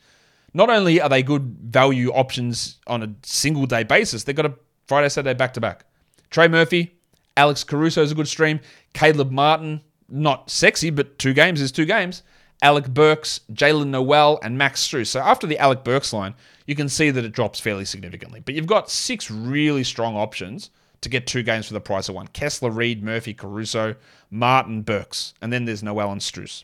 Not 0.58 0.72
only 0.72 1.00
are 1.00 1.08
they 1.08 1.22
good 1.22 1.56
value 1.62 2.10
options 2.10 2.78
on 2.88 3.04
a 3.04 3.13
single 3.22 3.67
day 3.67 3.84
basis, 3.84 4.24
they've 4.24 4.36
got 4.36 4.48
a 4.48 4.56
Friday, 4.88 5.08
Saturday 5.08 5.38
back 5.38 5.54
to 5.54 5.62
back. 5.62 5.86
Trey 6.32 6.48
Murphy, 6.48 6.98
Alex 7.38 7.63
Caruso 7.63 8.02
is 8.02 8.12
a 8.12 8.15
good 8.15 8.28
stream. 8.28 8.60
Caleb 8.93 9.30
Martin, 9.30 9.82
not 10.10 10.50
sexy, 10.50 10.89
but 10.89 11.20
two 11.20 11.36
games 11.36 11.62
is 11.62 11.72
two 11.72 11.86
games. 11.86 12.24
Alec 12.63 12.88
Burks, 12.88 13.41
Jalen 13.54 13.89
Noel, 13.89 14.39
and 14.41 14.58
Max 14.58 14.82
Strus. 14.82 15.06
So 15.06 15.20
after 15.20 15.46
the 15.46 15.60
Alec 15.60 15.84
Burks 15.84 16.12
line, 16.12 16.34
you 16.65 16.74
can 16.74 16.89
see 16.89 17.12
that 17.12 17.24
it 17.24 17.34
drops 17.34 17.60
fairly 17.60 17.86
significantly. 17.86 18.39
But 18.39 18.56
you've 18.56 18.65
got 18.65 18.89
six 18.89 19.30
really 19.30 19.84
strong 19.84 20.15
options 20.15 20.72
to 21.02 21.10
get 21.10 21.28
two 21.28 21.43
games 21.43 21.67
for 21.67 21.76
the 21.76 21.82
price 21.82 22.10
of 22.10 22.15
one. 22.15 22.30
Kessler, 22.30 22.72
Reid, 22.72 23.04
Murphy, 23.04 23.36
Caruso, 23.36 23.93
Martin, 24.32 24.82
Burks. 24.82 25.36
And 25.39 25.54
then 25.54 25.65
there's 25.65 25.84
Noel 25.84 26.12
and 26.12 26.22
Strus. 26.22 26.63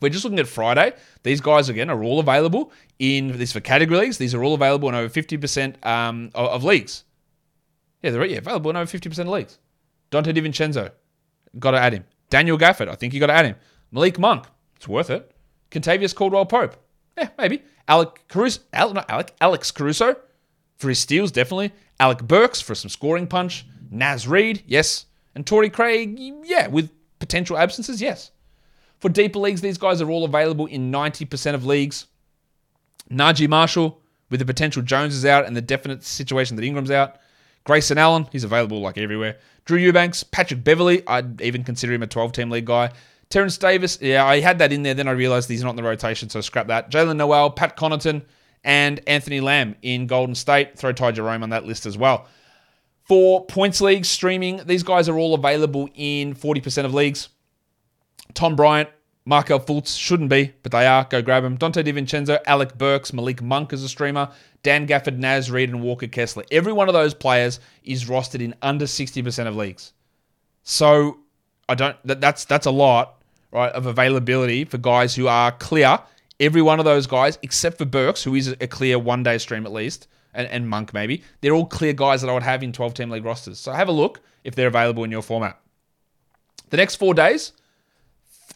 We're 0.00 0.10
just 0.10 0.24
looking 0.24 0.38
at 0.38 0.46
Friday. 0.46 0.92
These 1.22 1.40
guys, 1.40 1.68
again, 1.68 1.88
are 1.88 2.02
all 2.02 2.20
available 2.20 2.72
in 2.98 3.38
this 3.38 3.52
for 3.52 3.60
category 3.60 4.00
leagues. 4.00 4.18
These 4.18 4.34
are 4.34 4.42
all 4.42 4.54
available 4.54 4.88
in 4.88 4.94
over 4.94 5.08
50% 5.08 5.84
um, 5.86 6.30
of, 6.34 6.48
of, 6.50 6.64
leagues. 6.64 7.04
Yeah, 8.02 8.10
they're 8.10 8.24
yeah, 8.26 8.38
available 8.38 8.70
in 8.70 8.76
over 8.76 8.98
50% 8.98 9.18
of 9.20 9.28
leagues. 9.28 9.58
Donte 10.10 10.34
DiVincenzo, 10.34 10.90
got 11.58 11.70
to 11.72 11.78
add 11.78 11.94
him. 11.94 12.04
Daniel 12.28 12.58
Gafford, 12.58 12.88
I 12.88 12.94
think 12.96 13.14
you 13.14 13.20
got 13.20 13.28
to 13.28 13.32
add 13.32 13.46
him. 13.46 13.56
Malik 13.92 14.18
Monk, 14.18 14.46
it's 14.76 14.88
worth 14.88 15.10
it. 15.10 15.30
Kentavious 15.70 16.14
Caldwell 16.14 16.46
Pope, 16.46 16.76
yeah, 17.16 17.28
maybe. 17.38 17.62
Alec 17.88 18.24
Caruso, 18.28 18.60
not 18.72 19.08
Alec, 19.08 19.34
Alex 19.40 19.70
Caruso 19.70 20.16
for 20.76 20.88
his 20.88 20.98
steals, 20.98 21.30
definitely. 21.30 21.72
Alec 22.00 22.22
Burks 22.22 22.60
for 22.60 22.74
some 22.74 22.88
scoring 22.88 23.26
punch. 23.26 23.66
Naz 23.90 24.26
Reid, 24.26 24.62
yes. 24.66 25.06
And 25.34 25.46
Torrey 25.46 25.70
Craig, 25.70 26.18
yeah, 26.44 26.66
with 26.68 26.90
potential 27.18 27.56
absences, 27.56 28.00
yes. 28.00 28.30
For 29.04 29.10
deeper 29.10 29.38
leagues, 29.38 29.60
these 29.60 29.76
guys 29.76 30.00
are 30.00 30.08
all 30.08 30.24
available 30.24 30.64
in 30.64 30.90
90% 30.90 31.54
of 31.54 31.66
leagues. 31.66 32.06
Naji 33.10 33.46
Marshall, 33.46 34.00
with 34.30 34.40
the 34.40 34.46
potential 34.46 34.80
Jones 34.80 35.14
is 35.14 35.26
out 35.26 35.44
and 35.44 35.54
the 35.54 35.60
definite 35.60 36.02
situation 36.02 36.56
that 36.56 36.64
Ingram's 36.64 36.90
out. 36.90 37.18
Grayson 37.64 37.98
Allen, 37.98 38.26
he's 38.32 38.44
available 38.44 38.80
like 38.80 38.96
everywhere. 38.96 39.36
Drew 39.66 39.76
Eubanks, 39.76 40.22
Patrick 40.22 40.64
Beverley, 40.64 41.06
I'd 41.06 41.42
even 41.42 41.64
consider 41.64 41.92
him 41.92 42.02
a 42.02 42.06
12 42.06 42.32
team 42.32 42.48
league 42.48 42.64
guy. 42.64 42.92
Terence 43.28 43.58
Davis, 43.58 43.98
yeah, 44.00 44.24
I 44.24 44.40
had 44.40 44.58
that 44.60 44.72
in 44.72 44.82
there, 44.84 44.94
then 44.94 45.06
I 45.06 45.10
realized 45.10 45.50
he's 45.50 45.62
not 45.62 45.68
in 45.68 45.76
the 45.76 45.82
rotation, 45.82 46.30
so 46.30 46.40
scrap 46.40 46.68
that. 46.68 46.90
Jalen 46.90 47.16
Noel, 47.16 47.50
Pat 47.50 47.76
Connaughton, 47.76 48.22
and 48.64 49.02
Anthony 49.06 49.42
Lamb 49.42 49.76
in 49.82 50.06
Golden 50.06 50.34
State. 50.34 50.78
Throw 50.78 50.92
Ty 50.92 51.12
Jerome 51.12 51.42
on 51.42 51.50
that 51.50 51.66
list 51.66 51.84
as 51.84 51.98
well. 51.98 52.26
For 53.02 53.44
points 53.44 53.82
leagues, 53.82 54.08
streaming, 54.08 54.62
these 54.64 54.82
guys 54.82 55.10
are 55.10 55.18
all 55.18 55.34
available 55.34 55.90
in 55.94 56.34
40% 56.34 56.86
of 56.86 56.94
leagues. 56.94 57.28
Tom 58.32 58.56
Bryant, 58.56 58.88
Markelle 59.26 59.60
Fultz 59.60 59.98
shouldn't 59.98 60.28
be, 60.28 60.52
but 60.62 60.72
they 60.72 60.86
are. 60.86 61.04
Go 61.04 61.22
grab 61.22 61.42
them. 61.42 61.56
Donte 61.56 61.84
DiVincenzo, 61.84 62.40
Alec 62.46 62.76
Burks, 62.76 63.12
Malik 63.12 63.42
Monk 63.42 63.72
as 63.72 63.82
a 63.82 63.88
streamer, 63.88 64.30
Dan 64.62 64.86
Gafford, 64.86 65.18
Naz 65.18 65.50
Reid, 65.50 65.70
and 65.70 65.82
Walker 65.82 66.06
Kessler. 66.06 66.44
Every 66.50 66.72
one 66.72 66.88
of 66.88 66.94
those 66.94 67.14
players 67.14 67.60
is 67.84 68.04
rostered 68.04 68.42
in 68.42 68.54
under 68.60 68.84
60% 68.84 69.46
of 69.46 69.56
leagues. 69.56 69.92
So 70.62 71.18
I 71.68 71.74
don't 71.74 71.96
that, 72.04 72.20
that's 72.20 72.44
that's 72.44 72.66
a 72.66 72.70
lot, 72.70 73.22
right, 73.52 73.72
of 73.72 73.86
availability 73.86 74.64
for 74.64 74.78
guys 74.78 75.14
who 75.14 75.26
are 75.28 75.52
clear. 75.52 75.98
Every 76.40 76.62
one 76.62 76.78
of 76.78 76.84
those 76.84 77.06
guys, 77.06 77.38
except 77.42 77.78
for 77.78 77.84
Burks, 77.84 78.22
who 78.22 78.34
is 78.34 78.48
a 78.48 78.66
clear 78.66 78.98
one 78.98 79.22
day 79.22 79.38
stream 79.38 79.64
at 79.66 79.72
least, 79.72 80.08
and, 80.34 80.48
and 80.48 80.68
Monk 80.68 80.92
maybe. 80.92 81.22
They're 81.40 81.54
all 81.54 81.66
clear 81.66 81.92
guys 81.92 82.20
that 82.20 82.28
I 82.28 82.34
would 82.34 82.42
have 82.42 82.62
in 82.62 82.72
12 82.72 82.94
team 82.94 83.10
league 83.10 83.24
rosters. 83.24 83.58
So 83.58 83.72
have 83.72 83.88
a 83.88 83.92
look 83.92 84.20
if 84.42 84.54
they're 84.54 84.68
available 84.68 85.04
in 85.04 85.10
your 85.10 85.22
format. 85.22 85.58
The 86.70 86.76
next 86.76 86.96
four 86.96 87.14
days 87.14 87.52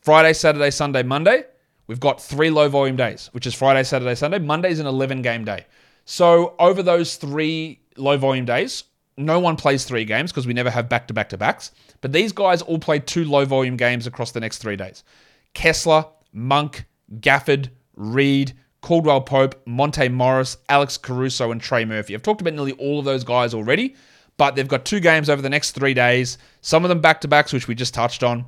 Friday, 0.09 0.33
Saturday, 0.33 0.71
Sunday, 0.71 1.03
Monday 1.03 1.45
we've 1.87 2.01
got 2.01 2.19
three 2.19 2.49
low 2.49 2.67
volume 2.71 2.97
days, 2.97 3.29
which 3.33 3.47
is 3.47 3.55
Friday, 3.55 3.83
Saturday, 3.83 4.15
Sunday. 4.15 4.39
Monday's 4.39 4.81
an 4.81 4.87
11 4.87 5.21
game 5.21 5.45
day. 5.45 5.67
So 6.07 6.55
over 6.59 6.83
those 6.83 7.17
three 7.17 7.83
low 7.99 8.17
volume 8.17 8.47
days, 8.47 8.85
no 9.19 9.39
one 9.39 9.57
plays 9.57 9.85
three 9.85 10.07
games 10.07 10.33
because 10.33 10.47
we 10.47 10.55
never 10.55 10.71
have 10.71 10.89
back 10.89 11.09
to 11.09 11.15
back 11.15 11.29
to 11.29 11.37
backs. 11.37 11.73
But 12.01 12.15
these 12.15 12.33
guys 12.33 12.63
all 12.63 12.79
play 12.79 13.01
two 13.01 13.27
low 13.27 13.45
volume 13.45 13.77
games 13.77 14.07
across 14.07 14.33
the 14.33 14.41
next 14.41 14.59
three 14.59 14.77
days. 14.77 15.05
Kessler, 15.53 16.07
Monk, 16.33 16.87
Gafford, 17.17 17.69
Reid, 17.95 18.55
Caldwell 18.81 19.21
Pope, 19.21 19.61
Monte 19.67 20.09
Morris, 20.09 20.57
Alex 20.71 20.97
Caruso, 20.97 21.51
and 21.51 21.61
Trey 21.61 21.85
Murphy. 21.85 22.15
I've 22.15 22.23
talked 22.23 22.41
about 22.41 22.55
nearly 22.55 22.73
all 22.73 22.99
of 22.99 23.05
those 23.05 23.25
guys 23.25 23.53
already, 23.53 23.95
but 24.39 24.57
they've 24.57 24.67
got 24.67 24.87
two 24.87 25.01
games 25.01 25.29
over 25.29 25.43
the 25.43 25.51
next 25.51 25.73
three 25.73 25.93
days. 25.93 26.39
Some 26.63 26.83
of 26.83 26.89
them 26.89 27.03
back 27.03 27.21
to 27.21 27.29
backs, 27.29 27.53
which 27.53 27.69
we 27.69 27.75
just 27.75 27.93
touched 27.93 28.23
on, 28.23 28.47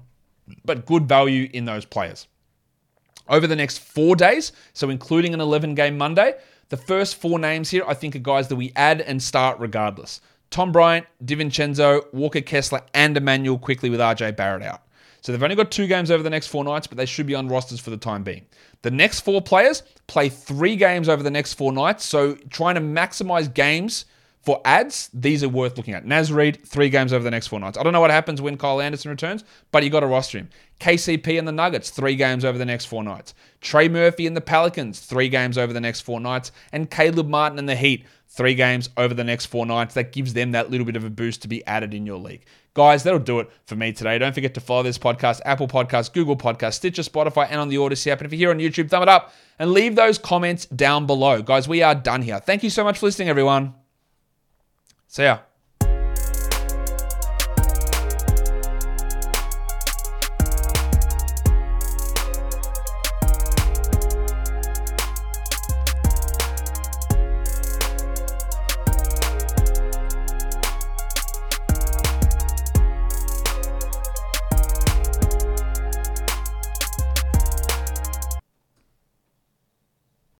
but 0.64 0.86
good 0.86 1.08
value 1.08 1.48
in 1.52 1.64
those 1.64 1.84
players. 1.84 2.26
Over 3.28 3.46
the 3.46 3.56
next 3.56 3.78
four 3.78 4.16
days, 4.16 4.52
so 4.72 4.90
including 4.90 5.34
an 5.34 5.40
11 5.40 5.74
game 5.74 5.96
Monday, 5.96 6.34
the 6.68 6.76
first 6.76 7.16
four 7.16 7.38
names 7.38 7.70
here 7.70 7.84
I 7.86 7.94
think 7.94 8.16
are 8.16 8.20
guys 8.20 8.48
that 8.48 8.56
we 8.56 8.72
add 8.76 9.00
and 9.00 9.22
start 9.22 9.58
regardless. 9.58 10.20
Tom 10.50 10.72
Bryant, 10.72 11.06
DiVincenzo, 11.24 12.12
Walker 12.12 12.40
Kessler, 12.40 12.82
and 12.92 13.16
Immanuel 13.16 13.58
Quickley 13.58 13.90
with 13.90 14.00
RJ 14.00 14.36
Barrett 14.36 14.62
out. 14.62 14.82
So 15.20 15.32
they've 15.32 15.42
only 15.42 15.54
got 15.54 15.70
two 15.70 15.86
games 15.86 16.10
over 16.10 16.22
the 16.22 16.30
next 16.30 16.48
four 16.48 16.64
nights, 16.64 16.86
but 16.86 16.96
they 16.96 17.06
should 17.06 17.26
be 17.26 17.34
on 17.34 17.48
rosters 17.48 17.78
for 17.78 17.90
the 17.90 17.96
time 17.96 18.22
being. 18.22 18.46
The 18.82 18.90
next 18.90 19.20
four 19.20 19.42
players 19.42 19.82
play 20.06 20.28
three 20.28 20.76
games 20.76 21.08
over 21.08 21.22
the 21.22 21.30
next 21.30 21.54
four 21.54 21.72
nights, 21.72 22.04
so 22.04 22.34
trying 22.48 22.74
to 22.74 22.80
maximize 22.80 23.52
games 23.52 24.06
for 24.42 24.60
ads, 24.64 25.10
these 25.12 25.44
are 25.44 25.48
worth 25.48 25.76
looking 25.76 25.92
at. 25.92 26.06
Naz 26.06 26.32
Reid, 26.32 26.64
three 26.66 26.88
games 26.88 27.12
over 27.12 27.22
the 27.22 27.30
next 27.30 27.48
four 27.48 27.60
nights. 27.60 27.76
I 27.76 27.82
don't 27.82 27.92
know 27.92 28.00
what 28.00 28.10
happens 28.10 28.40
when 28.40 28.56
Kyle 28.56 28.80
Anderson 28.80 29.10
returns, 29.10 29.44
but 29.70 29.84
you 29.84 29.90
got 29.90 30.00
to 30.00 30.06
roster 30.06 30.38
him. 30.38 30.48
KCP 30.80 31.38
and 31.38 31.46
the 31.46 31.52
Nuggets, 31.52 31.90
three 31.90 32.16
games 32.16 32.44
over 32.44 32.56
the 32.56 32.64
next 32.64 32.86
four 32.86 33.04
nights. 33.04 33.34
Trey 33.60 33.88
Murphy 33.88 34.26
and 34.26 34.34
the 34.34 34.40
Pelicans, 34.40 35.00
three 35.00 35.28
games 35.28 35.58
over 35.58 35.74
the 35.74 35.80
next 35.80 36.00
four 36.00 36.20
nights. 36.20 36.52
And 36.72 36.90
Caleb 36.90 37.28
Martin 37.28 37.58
and 37.58 37.68
the 37.68 37.76
Heat, 37.76 38.06
three 38.28 38.54
games 38.54 38.88
over 38.96 39.12
the 39.12 39.24
next 39.24 39.46
four 39.46 39.66
nights. 39.66 39.92
That 39.92 40.12
gives 40.12 40.32
them 40.32 40.52
that 40.52 40.70
little 40.70 40.86
bit 40.86 40.96
of 40.96 41.04
a 41.04 41.10
boost 41.10 41.42
to 41.42 41.48
be 41.48 41.64
added 41.66 41.92
in 41.92 42.06
your 42.06 42.18
league. 42.18 42.46
Guys, 42.72 43.02
that'll 43.02 43.18
do 43.18 43.40
it 43.40 43.50
for 43.66 43.76
me 43.76 43.92
today. 43.92 44.16
Don't 44.16 44.34
forget 44.34 44.54
to 44.54 44.60
follow 44.60 44.84
this 44.84 44.96
podcast, 44.96 45.40
Apple 45.44 45.68
Podcasts, 45.68 46.10
Google 46.10 46.36
Podcasts, 46.36 46.74
Stitcher, 46.74 47.02
Spotify, 47.02 47.46
and 47.50 47.60
on 47.60 47.68
the 47.68 47.76
Odyssey 47.76 48.10
app. 48.10 48.20
And 48.20 48.26
if 48.26 48.32
you're 48.32 48.50
here 48.50 48.50
on 48.50 48.58
YouTube, 48.58 48.88
thumb 48.88 49.02
it 49.02 49.08
up 49.08 49.34
and 49.58 49.72
leave 49.72 49.96
those 49.96 50.16
comments 50.16 50.64
down 50.64 51.04
below. 51.06 51.42
Guys, 51.42 51.68
we 51.68 51.82
are 51.82 51.94
done 51.94 52.22
here. 52.22 52.38
Thank 52.40 52.62
you 52.62 52.70
so 52.70 52.84
much 52.84 52.98
for 52.98 53.06
listening, 53.06 53.28
everyone. 53.28 53.74
See 55.10 55.24
ya. 55.24 55.49